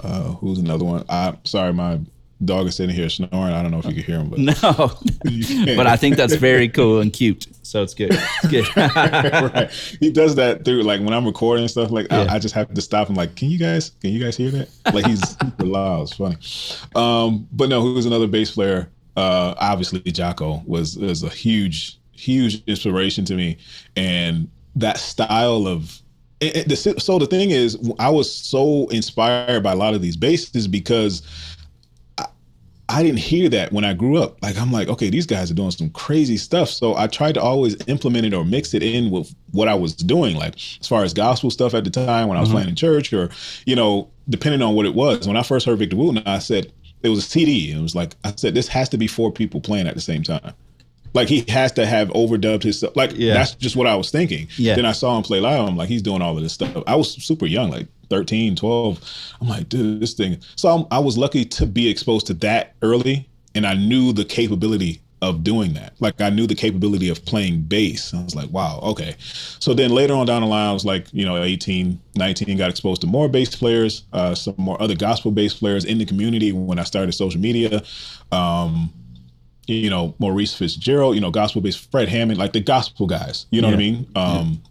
[0.00, 1.04] uh, who's another one?
[1.08, 2.00] I sorry, my
[2.44, 3.52] dog is sitting here snoring.
[3.54, 4.54] I don't know if you can hear him, but no,
[5.76, 7.46] but I think that's very cool and cute.
[7.62, 8.10] So it's good.
[8.12, 8.76] It's good.
[8.76, 9.70] right.
[10.00, 11.90] He does that through like when I'm recording and stuff.
[11.90, 12.26] Like Yeah.
[12.30, 13.14] I, I just have to stop him.
[13.14, 14.68] Like, can you guys, can you guys hear that?
[14.92, 16.02] Like he's super loud.
[16.02, 16.36] It's funny.
[16.94, 18.90] Um, but no, who's another bass player?
[19.16, 23.58] Uh, obviously Jaco was was a huge, huge inspiration to me,
[23.96, 26.00] and that style of.
[26.40, 30.00] it- it- the, so the thing is, I was so inspired by a lot of
[30.02, 31.22] these basses because
[32.92, 34.36] I didn't hear that when I grew up.
[34.42, 36.68] Like I'm like, okay, these guys are doing some crazy stuff.
[36.68, 39.94] So I tried to always implement it or mix it in with what I was
[39.94, 40.36] doing.
[40.36, 42.56] Like as far as gospel stuff at the time when I was mm-hmm.
[42.56, 43.30] playing in church, or
[43.64, 45.26] you know, depending on what it was.
[45.26, 46.70] When I first heard Victor Wooten, I said
[47.02, 47.70] it was a CD.
[47.70, 50.02] And it was like I said, this has to be four people playing at the
[50.02, 50.52] same time.
[51.14, 52.94] Like he has to have overdubbed his stuff.
[52.94, 53.34] Like Yeah.
[53.34, 54.48] that's just what I was thinking.
[54.56, 54.74] Yeah.
[54.76, 55.66] Then I saw him play live.
[55.66, 56.82] I'm like, he's doing all of this stuff.
[56.86, 59.34] I was super young, like 13, 12.
[59.40, 60.38] I'm like, dude, this thing.
[60.54, 64.26] So I'm, I was lucky to be exposed to that early, and I knew the
[64.26, 65.94] capability of doing that.
[65.98, 68.12] Like I knew the capability of playing bass.
[68.12, 69.14] I was like, wow, okay.
[69.20, 72.68] So then later on down the line, I was like, you know, 18, 19, got
[72.68, 76.52] exposed to more bass players, uh, some more other gospel bass players in the community
[76.52, 77.82] when I started social media.
[78.30, 78.92] Um,
[79.66, 83.62] you know, Maurice Fitzgerald, you know, gospel based Fred Hammond, like the gospel guys, you
[83.62, 84.08] know what I mean?
[84.16, 84.62] Um,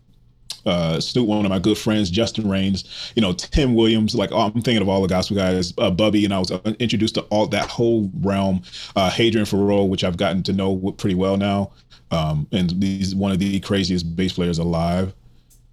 [0.65, 4.39] uh, Snoop, one of my good friends, Justin Raines, you know, Tim Williams, like, oh,
[4.39, 7.21] I'm thinking of all the gospel guys, uh, Bubby, and I was uh, introduced to
[7.24, 8.62] all that whole realm,
[8.95, 11.71] uh, Hadrien Feraud, which I've gotten to know pretty well now.
[12.12, 15.13] Um, and he's one of the craziest bass players alive.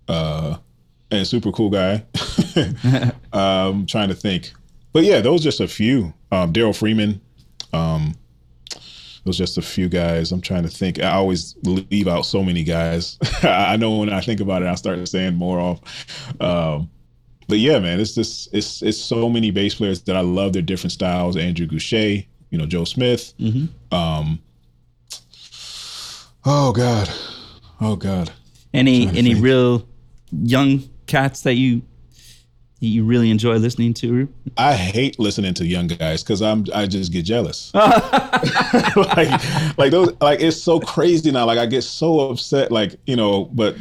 [0.06, 0.56] Uh,
[1.10, 2.04] and super cool guy.
[3.32, 4.52] um, trying to think.
[4.92, 6.12] But yeah, those just a few.
[6.30, 7.20] Um, Daryl Freeman.
[7.72, 8.14] Um,
[9.24, 10.32] those just a few guys.
[10.32, 11.00] I'm trying to think.
[11.00, 13.18] I always leave out so many guys.
[13.42, 15.80] I know when I think about it, I start saying more off.
[16.40, 16.90] Um,
[17.48, 20.62] but yeah, man, it's just it's it's so many bass players that I love their
[20.62, 21.36] different styles.
[21.36, 23.32] Andrew Gouché, you know, Joe Smith.
[23.90, 24.38] Um,
[26.44, 27.10] oh God,
[27.80, 28.30] oh God.
[28.74, 29.42] any any think.
[29.44, 29.88] real
[30.30, 31.82] young cats that you
[32.80, 34.28] you really enjoy listening to?
[34.56, 37.72] I hate listening to young guys because I'm I just get jealous.
[38.96, 41.46] like like those like it's so crazy now.
[41.46, 42.70] Like I get so upset.
[42.70, 43.76] Like you know, but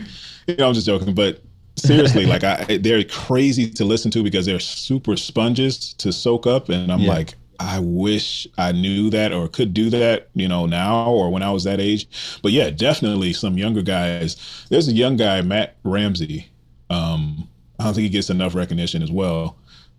[0.47, 1.13] you know I'm just joking.
[1.13, 1.41] But
[1.75, 6.69] seriously, like I they're crazy to listen to because they're super sponges to soak up,
[6.69, 7.09] and I'm Yeah.
[7.09, 7.35] like.
[7.59, 11.49] I wish I knew that or could do that, you know, now or when I
[11.49, 12.07] was that age.
[12.43, 14.35] But yeah, definitely some younger guys.
[14.69, 16.49] There's a young guy, Matt Ramsey.
[16.91, 19.57] Um, I don't think he gets enough recognition as well,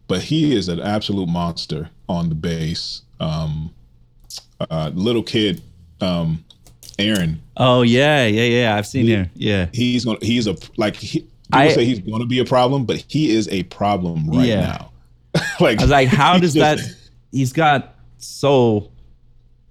[0.08, 3.02] but he is an absolute monster on the bass.
[3.20, 3.72] Um,
[4.70, 5.62] uh, little kid,
[6.00, 6.44] um,
[6.98, 8.74] Aaron, Oh yeah, yeah, yeah.
[8.76, 9.30] I've seen him.
[9.34, 12.44] Yeah, he's gonna he's a like he, people I- say he's going to be a
[12.44, 14.60] problem, but he is a problem right Yeah.
[14.60, 15.42] now.
[15.60, 16.80] like I was like, how does that?
[17.30, 18.90] He's got so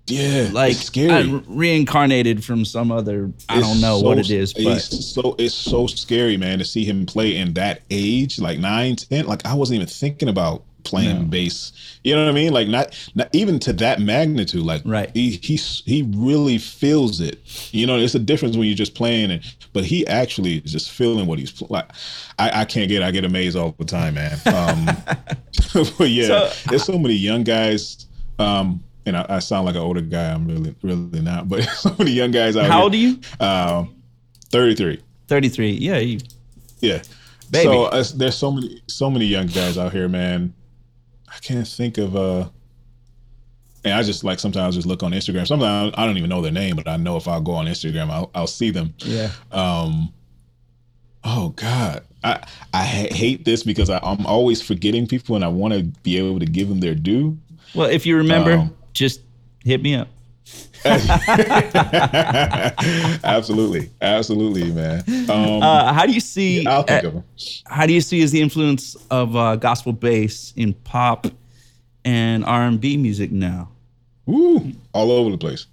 [0.07, 1.29] Yeah, like it's scary.
[1.31, 3.31] uh, reincarnated from some other.
[3.49, 6.65] I don't know so- what it is, but it's so it's so scary, man, to
[6.65, 9.25] see him play in that age, like nine, ten.
[9.25, 11.25] Like I wasn't even thinking about playing No.
[11.25, 11.73] bass.
[12.05, 12.53] You know what I mean?
[12.53, 14.61] Like not not even to that magnitude.
[14.63, 15.11] Like Right.
[15.13, 17.39] he he he really feels it.
[17.73, 19.41] You know, it's a difference when you're just playing and
[19.73, 21.89] but he actually is just feeling what he's like.
[22.39, 24.39] I, I can't get I get amazed all the time, man.
[24.45, 24.85] Um,
[25.97, 28.05] but yeah, So- there's so many young guys.
[28.39, 30.31] Um, and I, I sound like an older guy.
[30.31, 32.71] I'm really really not, but so many young guys out here.
[32.71, 32.83] how here.
[32.83, 33.19] old are you?
[33.39, 33.95] Um,
[34.49, 35.01] 33.
[35.27, 35.71] Thirty three.
[35.71, 36.19] Yeah, you,
[36.79, 37.01] Yeah.
[37.49, 37.63] Baby.
[37.63, 40.53] So uh, there's so many so many young guys out here, man.
[41.27, 42.49] I can't think of uh
[43.83, 45.47] and I just like sometimes just look on Instagram.
[45.47, 48.09] Sometimes I don't even know their name, but I know if I go on Instagram,
[48.09, 48.93] I'll, I'll see them.
[48.99, 49.31] Yeah.
[49.51, 50.13] Um,
[51.23, 55.73] oh God, I I hate this because I, am always forgetting people, and I want
[55.73, 57.37] to be able to give them their due.
[57.75, 59.21] Well, if you remember, um, just
[59.63, 60.09] hit me up.
[63.23, 65.03] absolutely, absolutely, man.
[65.29, 66.61] Um, uh, how do you see?
[66.61, 67.23] Yeah, I'll think uh, of them.
[67.65, 71.27] How do you see is the influence of uh, gospel bass in pop
[72.05, 73.69] and R and B music now?
[74.29, 75.67] Ooh, all over the place,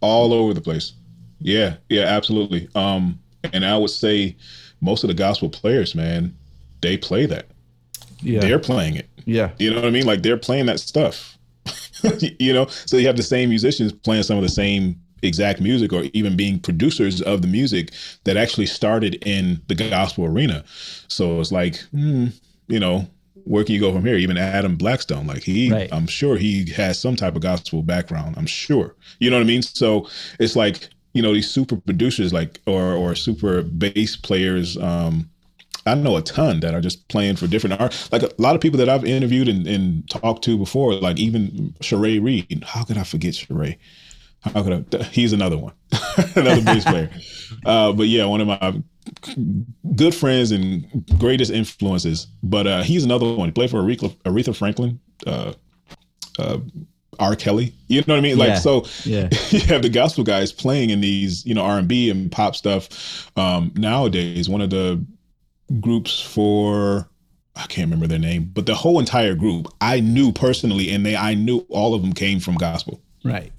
[0.00, 0.94] all over the place.
[1.40, 2.68] Yeah, yeah, absolutely.
[2.74, 3.18] Um,
[3.52, 4.36] and I would say
[4.80, 6.34] most of the gospel players, man,
[6.80, 7.46] they play that.
[8.22, 9.08] Yeah, they're playing it.
[9.26, 10.06] Yeah, you know what I mean.
[10.06, 11.36] Like they're playing that stuff.
[12.38, 15.92] you know, so you have the same musicians playing some of the same exact music
[15.92, 17.92] or even being producers of the music
[18.24, 20.64] that actually started in the gospel arena.
[21.08, 22.28] So it's like, hmm,
[22.68, 23.06] you know,
[23.44, 24.16] where can you go from here?
[24.16, 25.88] Even Adam Blackstone, like he, right.
[25.92, 28.36] I'm sure he has some type of gospel background.
[28.36, 29.62] I'm sure, you know what I mean.
[29.62, 35.28] So it's like, you know, these super producers, like or or super bass players, um,
[35.90, 38.08] I know a ton that are just playing for different art.
[38.12, 41.74] Like a lot of people that I've interviewed and, and talked to before, like even
[41.80, 42.64] Sharay Reed.
[42.64, 43.76] How could I forget Sheree?
[44.40, 45.02] How could I?
[45.04, 45.74] He's another one,
[46.36, 47.10] another bass player.
[47.66, 48.80] Uh, but yeah, one of my
[49.96, 52.28] good friends and greatest influences.
[52.44, 53.48] But uh, he's another one.
[53.48, 55.52] He played for Aretha, Aretha Franklin, uh,
[56.38, 56.58] uh
[57.18, 57.36] R.
[57.36, 57.74] Kelly.
[57.88, 58.38] You know what I mean?
[58.38, 58.58] Like yeah.
[58.58, 59.28] so, yeah.
[59.50, 62.56] you have the gospel guys playing in these, you know, R and B and pop
[62.56, 63.30] stuff.
[63.36, 65.04] Um, nowadays, one of the
[65.78, 67.08] groups for
[67.56, 71.16] I can't remember their name, but the whole entire group I knew personally, and they
[71.16, 73.00] I knew all of them came from gospel.
[73.24, 73.52] Right.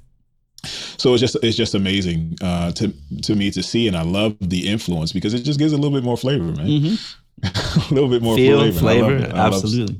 [0.63, 2.93] So it's just it's just amazing uh, to
[3.23, 5.95] to me to see, and I love the influence because it just gives a little
[5.97, 6.67] bit more flavor, man.
[6.67, 6.97] Mm-hmm.
[7.91, 9.19] a little bit more Feel, flavor.
[9.19, 9.35] flavor.
[9.35, 9.95] Absolutely.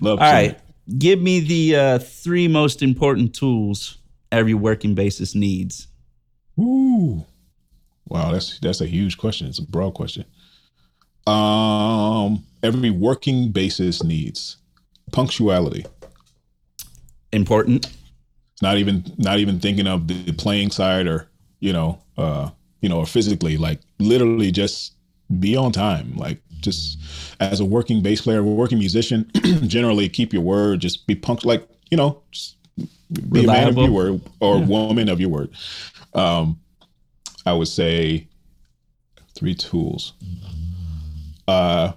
[0.00, 0.58] Love, love all right,
[0.98, 3.98] give me the uh, three most important tools
[4.32, 5.88] every working bassist needs.
[6.58, 7.26] Ooh,
[8.08, 9.46] wow, that's that's a huge question.
[9.46, 10.24] It's a broad question
[11.26, 14.56] um, every working basis needs
[15.12, 15.84] punctuality.
[17.32, 17.86] Important.
[18.62, 21.28] Not even not even thinking of the playing side or
[21.60, 22.50] you know uh
[22.80, 24.94] you know or physically like literally just
[25.40, 26.98] be on time like just
[27.40, 29.30] as a working bass player, a working musician,
[29.66, 32.22] generally keep your word, just be punctual, like, you know,
[32.76, 32.88] be
[33.40, 33.50] Reliable.
[33.50, 34.64] a man of your word or yeah.
[34.66, 35.50] woman of your word.
[36.14, 36.58] Um,
[37.44, 38.26] I would say
[39.34, 40.14] three tools
[41.48, 41.92] uh,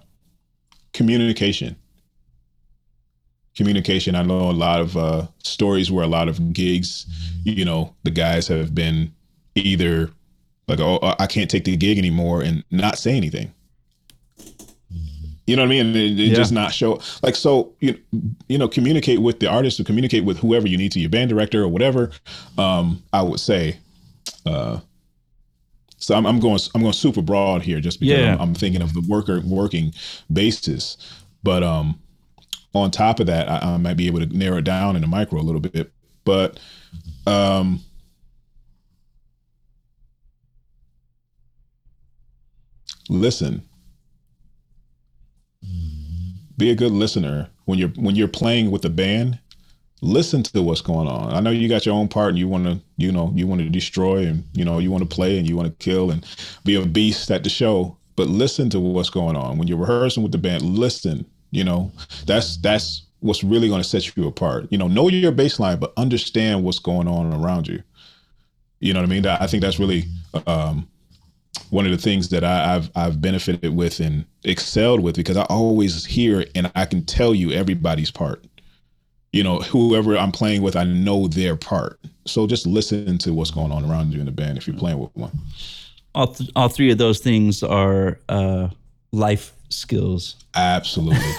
[0.93, 1.75] communication.
[3.55, 4.15] Communication.
[4.15, 7.05] I know a lot of uh, stories where a lot of gigs,
[7.43, 9.13] you know, the guys have been
[9.55, 10.09] either
[10.67, 13.51] like, oh, I can't take the gig anymore and not say anything.
[15.49, 15.95] You know what I mean?
[15.95, 16.35] And yeah.
[16.35, 17.73] just not show like so.
[17.79, 17.99] You
[18.47, 21.31] you know, communicate with the artist or communicate with whoever you need to, your band
[21.31, 22.11] director or whatever.
[22.59, 23.77] Um, I would say,
[24.45, 24.79] uh,
[25.99, 28.33] so I'm, I'm, going I'm going super broad here just because yeah.
[28.33, 29.93] I'm, I'm, thinking of the worker working
[30.31, 30.97] basis.
[31.43, 31.99] But um,
[32.73, 35.07] on top of that, I, I, might be able to narrow it down in the
[35.07, 35.91] micro a little bit.
[36.23, 36.59] But
[37.27, 37.81] um,
[43.09, 43.65] listen.
[46.57, 49.39] Be a good listener when you're when you're playing with the band
[50.01, 51.33] listen to what's going on.
[51.33, 53.61] I know you got your own part and you want to, you know, you want
[53.61, 56.25] to destroy and, you know, you want to play and you want to kill and
[56.63, 59.57] be a beast at the show, but listen to what's going on.
[59.57, 61.91] When you're rehearsing with the band, listen, you know,
[62.25, 64.67] that's, that's what's really going to set you apart.
[64.69, 67.83] You know, know your baseline, but understand what's going on around you.
[68.79, 69.25] You know what I mean?
[69.25, 70.05] I think that's really,
[70.47, 70.87] um,
[71.69, 75.43] one of the things that I, have I've benefited with and excelled with because I
[75.43, 78.43] always hear and I can tell you everybody's part
[79.31, 81.99] you know, whoever I'm playing with, I know their part.
[82.25, 84.99] So just listen to what's going on around you in the band if you're playing
[84.99, 85.31] with one.
[86.15, 88.69] All, th- all three of those things are uh,
[89.11, 90.35] life skills.
[90.55, 91.17] Absolutely.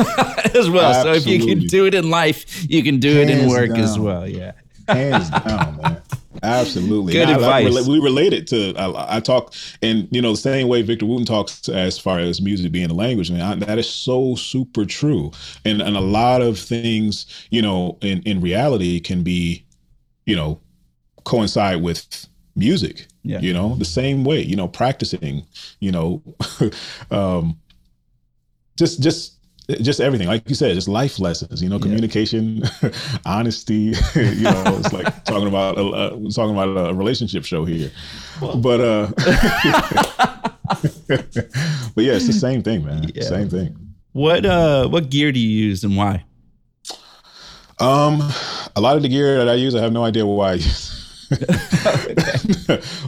[0.54, 0.92] as well.
[0.92, 1.00] Absolutely.
[1.02, 3.70] So if you can do it in life, you can do Hands it in work
[3.70, 3.80] down.
[3.80, 4.28] as well.
[4.28, 4.52] Yeah.
[4.88, 6.02] Hands down, man.
[6.42, 7.12] Absolutely.
[7.12, 7.76] Good advice.
[7.76, 9.52] I, we relate it to, I, I, talk,
[9.82, 12.94] and you know, the same way Victor Wooten talks as far as music being a
[12.94, 15.32] language, man, I, that is so super true.
[15.64, 19.64] And, and a lot of things, you know, in, in reality can be,
[20.24, 20.60] you know,
[21.24, 23.40] coincide with music, yeah.
[23.40, 25.44] you know, the same way, you know, practicing,
[25.80, 26.22] you know,
[27.10, 27.58] um,
[28.76, 29.39] just, just,
[29.82, 32.90] just everything like you said just life lessons you know communication yeah.
[33.24, 33.74] honesty
[34.14, 37.90] you know it's like talking about a, uh, talking about a relationship show here
[38.40, 38.56] well.
[38.56, 39.06] but uh
[41.94, 43.22] but yeah it's the same thing man yeah.
[43.22, 43.76] same thing
[44.12, 46.24] what uh what gear do you use and why
[47.78, 48.20] um
[48.76, 51.26] A lot of the gear that I use, I have no idea why I use.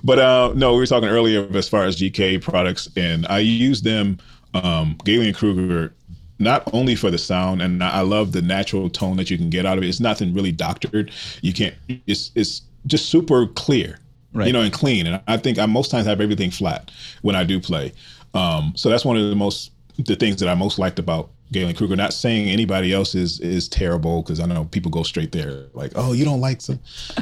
[0.04, 3.82] but uh, no, we were talking earlier as far as GK products, and I use
[3.82, 4.18] them,
[4.54, 5.94] um, Gallien-Krueger,
[6.38, 9.66] not only for the sound, and I love the natural tone that you can get
[9.66, 9.88] out of it.
[9.88, 11.10] It's nothing really doctored.
[11.40, 11.74] You can't.
[12.06, 13.98] It's it's just super clear,
[14.32, 14.46] right.
[14.46, 15.06] you know, and clean.
[15.06, 16.90] And I think I most times have everything flat
[17.22, 17.92] when I do play.
[18.34, 21.96] Um, so that's one of the most the things that I most liked about Gallien-Krueger.
[21.96, 25.92] Not saying anybody else is is terrible because I know people go straight there, like,
[25.94, 26.80] oh, you don't like some.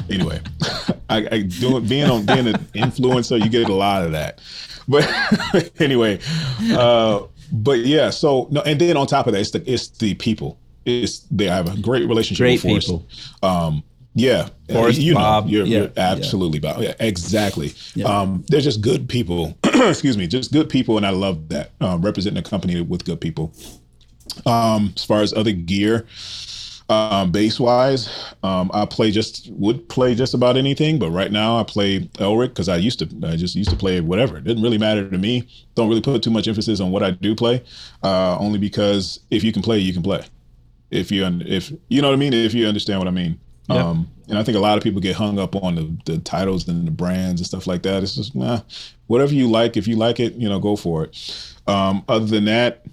[0.09, 0.39] Anyway,
[1.09, 4.41] I, I doing being on being an influencer, you get a lot of that.
[4.87, 6.19] But anyway,
[6.71, 8.09] uh, but yeah.
[8.09, 10.57] So no, and then on top of that, it's the it's the people.
[10.85, 12.43] It's they have a great relationship.
[12.43, 13.07] Great with people.
[13.43, 13.83] Um,
[14.13, 16.73] yeah, Forrest, you Bob, know, you're, yeah, you're absolutely yeah.
[16.73, 16.81] Bob.
[16.81, 17.73] Yeah, exactly.
[17.95, 18.07] Yeah.
[18.07, 19.57] Um, they're just good people.
[19.63, 23.21] Excuse me, just good people, and I love that um, representing a company with good
[23.21, 23.53] people.
[24.45, 26.05] Um, as far as other gear,
[26.91, 28.09] um, base wise,
[28.43, 32.49] um, I play just would play just about anything, but right now I play Elrick
[32.49, 34.37] because I used to I just used to play whatever.
[34.37, 35.47] It didn't really matter to me.
[35.75, 37.63] Don't really put too much emphasis on what I do play,
[38.03, 40.23] uh, only because if you can play, you can play.
[40.89, 43.39] If you if you know what I mean, if you understand what I mean.
[43.69, 43.87] Yeah.
[43.87, 46.67] Um, and I think a lot of people get hung up on the, the titles
[46.67, 48.01] and the brands and stuff like that.
[48.01, 48.61] It's just, nah,
[49.07, 49.75] whatever you like.
[49.75, 51.55] If you like it, you know, go for it.
[51.67, 52.85] Um, other than that,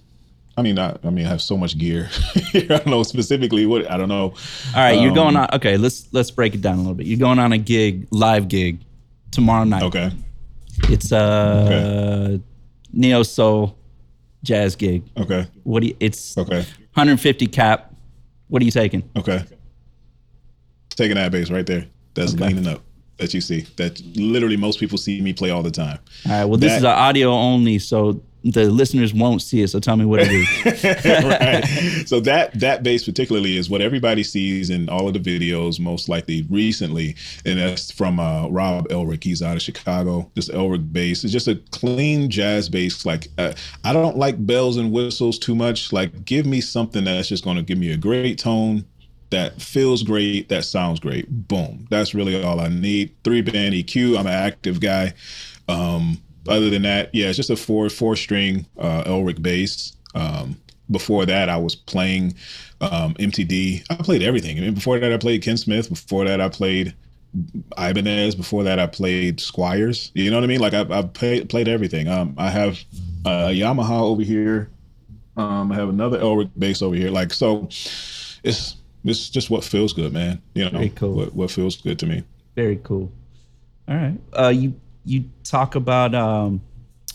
[0.58, 2.10] I mean, I, I mean, I have so much gear.
[2.54, 4.24] I don't know specifically what I don't know.
[4.24, 4.34] All
[4.74, 5.54] right, um, you're going um, on.
[5.54, 7.06] Okay, let's let's break it down a little bit.
[7.06, 8.80] You're going on a gig, live gig,
[9.30, 9.84] tomorrow night.
[9.84, 10.10] Okay.
[10.84, 12.42] It's a okay.
[12.92, 13.78] neo soul
[14.42, 15.04] jazz gig.
[15.16, 15.46] Okay.
[15.64, 16.58] What do you, it's okay.
[16.94, 17.94] 150 cap.
[18.48, 19.08] What are you taking?
[19.16, 19.44] Okay
[20.98, 21.86] taking that bass right there.
[22.14, 22.48] That's okay.
[22.48, 22.82] leaning up
[23.16, 23.60] that you see.
[23.76, 25.98] That literally most people see me play all the time.
[26.26, 26.44] All right.
[26.44, 28.20] Well, this that, is audio only, so
[28.52, 29.68] the listeners won't see it.
[29.68, 30.84] So tell me what it is.
[31.24, 32.08] right.
[32.08, 36.08] So that that bass particularly is what everybody sees in all of the videos, most
[36.08, 39.24] likely recently, and that's from uh, Rob Elrick.
[39.24, 40.30] He's out of Chicago.
[40.34, 43.04] This Elrick bass is just a clean jazz bass.
[43.04, 43.52] Like uh,
[43.84, 45.92] I don't like bells and whistles too much.
[45.92, 48.84] Like give me something that's just going to give me a great tone
[49.30, 51.26] that feels great, that sounds great.
[51.48, 51.86] Boom.
[51.90, 53.14] That's really all I need.
[53.24, 54.18] Three band EQ.
[54.18, 55.12] I'm an active guy.
[55.68, 59.94] Um, other than that, yeah, it's just a four four string uh, Elrick bass.
[60.14, 60.56] Um,
[60.90, 62.34] before that, I was playing
[62.80, 63.84] um, MTD.
[63.90, 64.58] I played everything.
[64.58, 65.88] I mean, before that, I played Ken Smith.
[65.90, 66.94] Before that, I played
[67.76, 68.34] Ibanez.
[68.34, 70.10] Before that, I played Squiers.
[70.14, 70.60] You know what I mean?
[70.60, 72.08] Like I, I played played everything.
[72.08, 72.78] Um, I have
[73.24, 74.70] a Yamaha over here.
[75.36, 77.10] Um, I have another Elrick bass over here.
[77.10, 77.68] Like so,
[78.42, 80.40] it's it's just what feels good, man.
[80.54, 81.14] You know, Very cool.
[81.14, 82.24] what, what feels good to me.
[82.56, 83.12] Very cool.
[83.88, 84.18] All right.
[84.38, 84.74] Uh, you
[85.08, 86.60] you talk about um,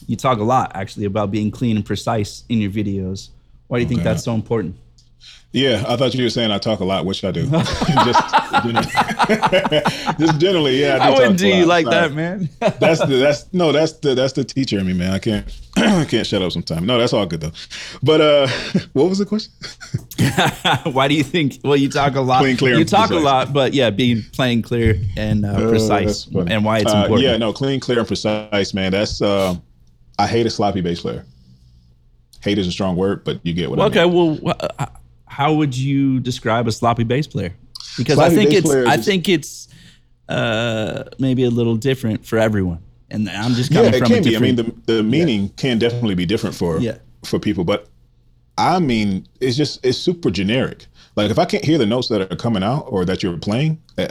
[0.08, 3.30] you talk a lot actually about being clean and precise in your videos.
[3.68, 3.96] Why do you okay.
[3.96, 4.76] think that's so important?
[5.54, 7.46] Yeah, I thought you were saying I talk a lot, which I do.
[7.52, 7.86] just,
[8.64, 8.88] generally,
[10.20, 10.98] just generally, yeah.
[11.00, 12.10] I, I wouldn't do you like Sorry.
[12.10, 12.50] that, man.
[12.80, 15.14] that's the that's no, that's the that's the teacher in me, man.
[15.14, 15.46] I can't
[15.78, 16.82] I can't shut up sometimes.
[16.82, 17.52] No, that's all good though.
[18.02, 18.48] But uh
[18.94, 19.54] what was the question?
[20.92, 21.60] Why do you think?
[21.64, 22.40] Well, you talk a lot.
[22.40, 23.22] Clean, clear, you talk precise.
[23.22, 26.92] a lot, but yeah, being plain, clear, and uh, uh precise, uh, and why it's
[26.92, 27.30] uh, important.
[27.30, 28.92] yeah, no, clean, clear, and precise, man.
[28.92, 29.56] That's uh,
[30.18, 31.26] I hate a sloppy bass player.
[32.42, 34.00] Hate is a strong word, but you get what well, I mean.
[34.00, 34.88] Okay, well, uh,
[35.34, 37.54] how would you describe a sloppy bass player?
[37.98, 39.68] Because sloppy I think it's I think it's
[40.30, 42.80] uh, maybe a little different for everyone,
[43.10, 44.36] and I'm just coming yeah, it can be.
[44.36, 45.50] I mean, the the meaning yeah.
[45.58, 46.98] can definitely be different for yeah.
[47.26, 47.88] for people, but
[48.60, 50.86] I mean, it's just it's super generic.
[51.16, 53.82] Like if I can't hear the notes that are coming out or that you're playing,
[53.98, 54.08] eh,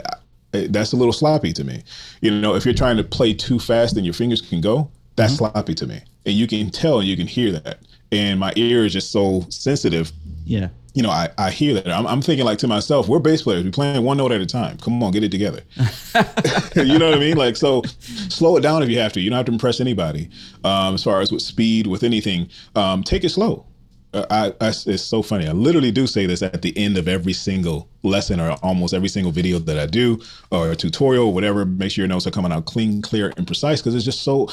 [0.53, 1.83] eh, that's a little sloppy to me.
[2.21, 5.33] You know, if you're trying to play too fast and your fingers can go, that's
[5.33, 5.51] mm-hmm.
[5.51, 7.79] sloppy to me, and you can tell and you can hear that.
[8.11, 10.11] And my ear is just so sensitive.
[10.45, 11.87] Yeah you know, I, I hear that.
[11.89, 13.63] I'm, I'm, thinking like to myself, we're bass players.
[13.63, 14.77] We're playing one note at a time.
[14.77, 15.61] Come on, get it together.
[16.75, 17.35] you know what I mean?
[17.35, 17.81] Like, so
[18.29, 19.21] slow it down if you have to.
[19.21, 20.29] You don't have to impress anybody.
[20.63, 23.65] Um, as far as with speed, with anything, um, take it slow.
[24.13, 25.47] Uh, I, I, it's so funny.
[25.47, 29.09] I literally do say this at the end of every single lesson or almost every
[29.09, 30.21] single video that I do
[30.51, 31.65] or a tutorial or whatever.
[31.65, 34.49] Make sure your notes are coming out clean, clear, and precise because it's just so.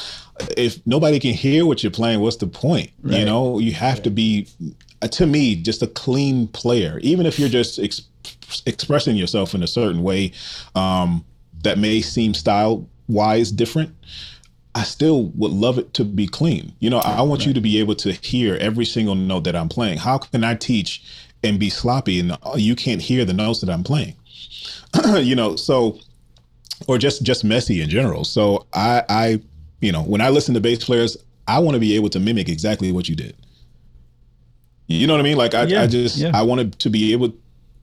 [0.57, 2.89] If nobody can hear what you're playing, what's the point?
[3.03, 3.19] Right.
[3.19, 4.03] You know, you have right.
[4.05, 4.47] to be
[5.07, 6.99] to me, just a clean player.
[7.01, 8.03] Even if you're just ex-
[8.65, 10.31] expressing yourself in a certain way
[10.75, 11.25] um,
[11.63, 13.93] that may seem style wise different,
[14.73, 16.73] I still would love it to be clean.
[16.79, 17.47] You know, I want right.
[17.47, 19.97] you to be able to hear every single note that I'm playing.
[19.97, 21.03] How can I teach
[21.43, 24.15] and be sloppy and you can't hear the notes that I'm playing?
[25.17, 25.99] you know, so
[26.87, 28.23] or just just messy in general.
[28.23, 29.41] So I I
[29.81, 32.47] you know, when I listen to bass players, I want to be able to mimic
[32.47, 33.35] exactly what you did.
[34.91, 35.37] You know what I mean?
[35.37, 36.31] Like I, yeah, I just yeah.
[36.33, 37.33] I wanted to be able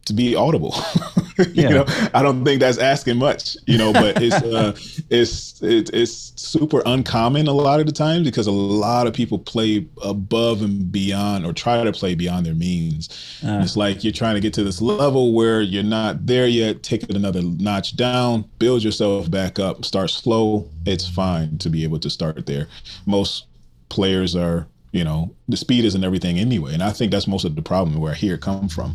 [0.08, 0.74] to be audible.
[1.52, 4.76] you know, I don't think that's asking much, you know, but it's uh,
[5.08, 9.38] it's it, it's super uncommon a lot of the time because a lot of people
[9.38, 13.08] play above and beyond or try to play beyond their means.
[13.46, 16.82] Uh, it's like you're trying to get to this level where you're not there yet.
[16.82, 20.68] Take it another notch down, build yourself back up, start slow.
[20.86, 22.66] It's fine to be able to start there.
[23.06, 23.46] Most
[23.88, 27.54] players are you know the speed isn't everything anyway and i think that's most of
[27.54, 28.94] the problem where i hear it come from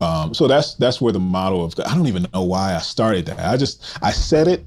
[0.00, 3.26] um, so that's that's where the model of i don't even know why i started
[3.26, 4.64] that i just i said it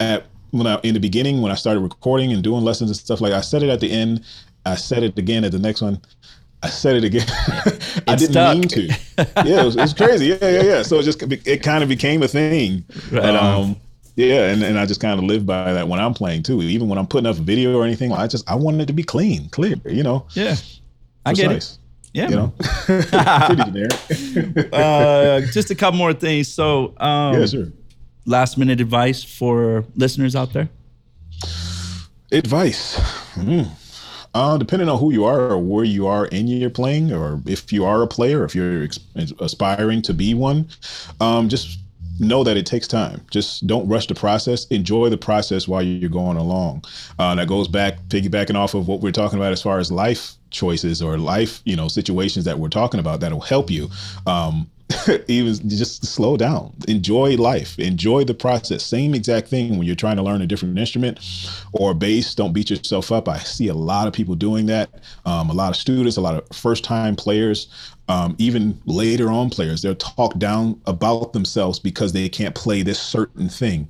[0.00, 3.20] at when i in the beginning when i started recording and doing lessons and stuff
[3.20, 4.24] like i said it at the end
[4.66, 6.00] i said it again at the next one
[6.60, 7.26] I said it again.
[8.08, 8.58] I didn't stuck.
[8.58, 8.88] mean to.
[9.44, 10.26] Yeah, it was, it was, crazy.
[10.26, 10.82] Yeah, yeah, yeah.
[10.82, 12.84] So it just it kind of became a thing.
[13.12, 13.76] Right um,
[14.18, 16.60] yeah, and, and I just kind of live by that when I'm playing too.
[16.60, 18.92] Even when I'm putting up a video or anything, I just I want it to
[18.92, 19.76] be clean, clear.
[19.84, 20.26] You know.
[20.32, 20.56] Yeah,
[21.24, 21.78] I get it.
[22.12, 24.72] Yeah, you know, pretty generic.
[24.72, 26.48] uh, just a couple more things.
[26.48, 27.66] So, um, yeah, sure.
[28.26, 30.68] Last minute advice for listeners out there.
[32.32, 32.96] Advice.
[33.36, 33.70] Mm.
[34.34, 37.72] Uh, depending on who you are or where you are in your playing, or if
[37.72, 38.88] you are a player, if you're
[39.38, 40.68] aspiring to be one,
[41.20, 41.78] um, just
[42.20, 43.24] know that it takes time.
[43.30, 44.66] Just don't rush the process.
[44.66, 46.84] Enjoy the process while you're going along.
[47.18, 50.34] Uh, that goes back, piggybacking off of what we're talking about as far as life
[50.50, 53.88] choices or life, you know, situations that we're talking about that'll help you.
[54.26, 54.70] Um,
[55.28, 56.72] even just slow down.
[56.88, 57.78] Enjoy life.
[57.78, 58.84] Enjoy the process.
[58.84, 61.20] Same exact thing when you're trying to learn a different instrument
[61.72, 62.34] or bass.
[62.34, 63.28] Don't beat yourself up.
[63.28, 64.88] I see a lot of people doing that.
[65.26, 67.68] Um, a lot of students a lot of first time players
[68.08, 72.98] um, even later on players they'll talk down about themselves because they can't play this
[72.98, 73.88] certain thing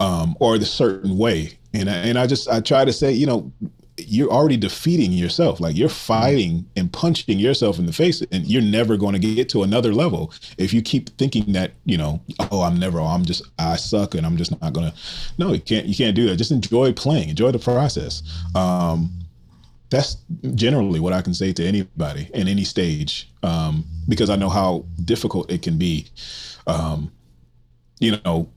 [0.00, 1.58] um, or the certain way.
[1.72, 3.50] And I, and I just I try to say you know
[3.96, 5.60] you're already defeating yourself.
[5.60, 9.48] Like you're fighting and punching yourself in the face, and you're never going to get
[9.50, 12.20] to another level if you keep thinking that you know,
[12.50, 14.94] oh, I'm never, oh, I'm just, I suck, and I'm just not gonna.
[15.38, 15.86] No, you can't.
[15.86, 16.36] You can't do that.
[16.36, 17.28] Just enjoy playing.
[17.28, 18.22] Enjoy the process.
[18.54, 19.12] Um,
[19.90, 20.16] that's
[20.54, 24.84] generally what I can say to anybody in any stage, um, because I know how
[25.04, 26.08] difficult it can be.
[26.66, 27.12] Um,
[28.00, 28.48] you know,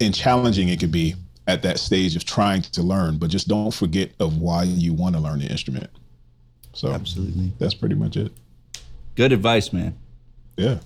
[0.00, 1.14] and challenging it could be
[1.46, 5.14] at that stage of trying to learn, but just don't forget of why you want
[5.14, 5.90] to learn the instrument.
[6.72, 8.32] So absolutely, that's pretty much it.
[9.14, 9.96] Good advice, man.
[10.56, 10.78] Yeah.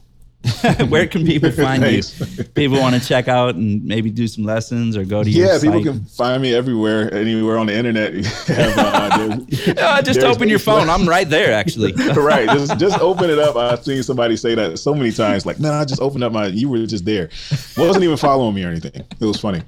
[0.88, 2.02] Where can people find you?
[2.54, 5.58] People want to check out and maybe do some lessons or go to your yeah.
[5.60, 8.14] People can find me everywhere, anywhere on the internet.
[8.46, 10.88] have, uh, just open your phone.
[10.88, 11.92] I'm right there, actually.
[11.92, 12.48] right.
[12.50, 13.56] Just just open it up.
[13.56, 15.44] I've seen somebody say that so many times.
[15.44, 16.46] Like, man, I just opened up my.
[16.46, 17.30] You were just there.
[17.76, 18.94] Wasn't even following me or anything.
[18.94, 19.62] It was funny.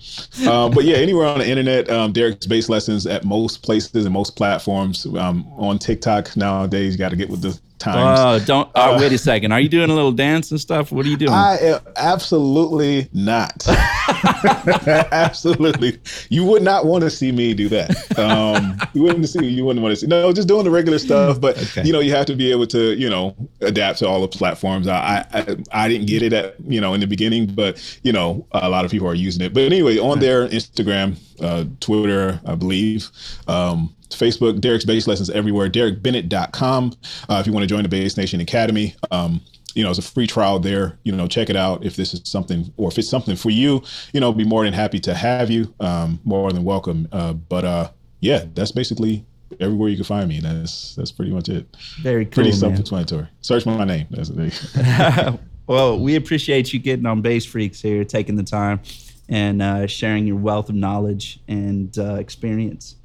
[0.48, 4.14] Um, but yeah, anywhere on the internet, um, Derek's bass lessons at most places and
[4.14, 5.04] most platforms.
[5.04, 8.20] Um, on TikTok nowadays, you got to get with the times.
[8.20, 8.70] Oh, don't.
[8.74, 9.52] Oh, uh, wait a second.
[9.52, 10.92] Are you doing a little dance and stuff?
[10.92, 11.32] What are you doing?
[11.32, 13.66] I am absolutely not.
[15.12, 15.98] absolutely.
[16.28, 18.18] You would not want to see me do that.
[18.18, 19.44] Um, you wouldn't see.
[19.46, 20.06] You wouldn't want to see.
[20.06, 21.40] No, just doing the regular stuff.
[21.40, 21.84] But okay.
[21.84, 24.86] you know, you have to be able to, you know, adapt to all the platforms.
[24.86, 28.46] I, I, I didn't get it at, you know, in the beginning, but you know,
[28.52, 29.54] a lot of people are using it.
[29.54, 33.08] But anyway, on their Instagram, uh, Twitter, I believe.
[33.48, 36.92] Um, Facebook, Derek's Bass Lessons everywhere, derekbennett.com.
[37.28, 39.40] Uh, if you want to join the Bass Nation Academy, um,
[39.74, 40.98] you know, it's a free trial there.
[41.04, 43.82] You know, check it out if this is something or if it's something for you,
[44.12, 45.72] you know, be more than happy to have you.
[45.80, 47.08] Um, more than welcome.
[47.12, 47.90] Uh, but uh,
[48.20, 49.24] yeah, that's basically
[49.58, 50.40] everywhere you can find me.
[50.40, 51.66] That's that's pretty much it.
[52.02, 52.32] Very cool.
[52.32, 53.28] Pretty self-explanatory.
[53.40, 54.06] Search my name.
[54.10, 55.38] That's the thing.
[55.66, 58.80] well, we appreciate you getting on Bass Freaks here, taking the time
[59.28, 62.96] and uh, sharing your wealth of knowledge and uh, experience.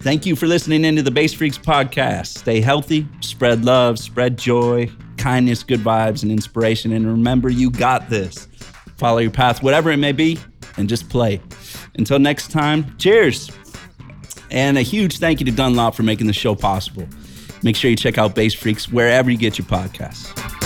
[0.00, 2.38] Thank you for listening into the Bass Freaks podcast.
[2.38, 6.92] Stay healthy, spread love, spread joy, kindness, good vibes, and inspiration.
[6.92, 8.48] And remember, you got this.
[8.96, 10.38] Follow your path, whatever it may be,
[10.78, 11.40] and just play.
[11.96, 13.50] Until next time, cheers.
[14.50, 17.06] And a huge thank you to Dunlop for making the show possible.
[17.62, 20.59] Make sure you check out Bass Freaks wherever you get your podcasts.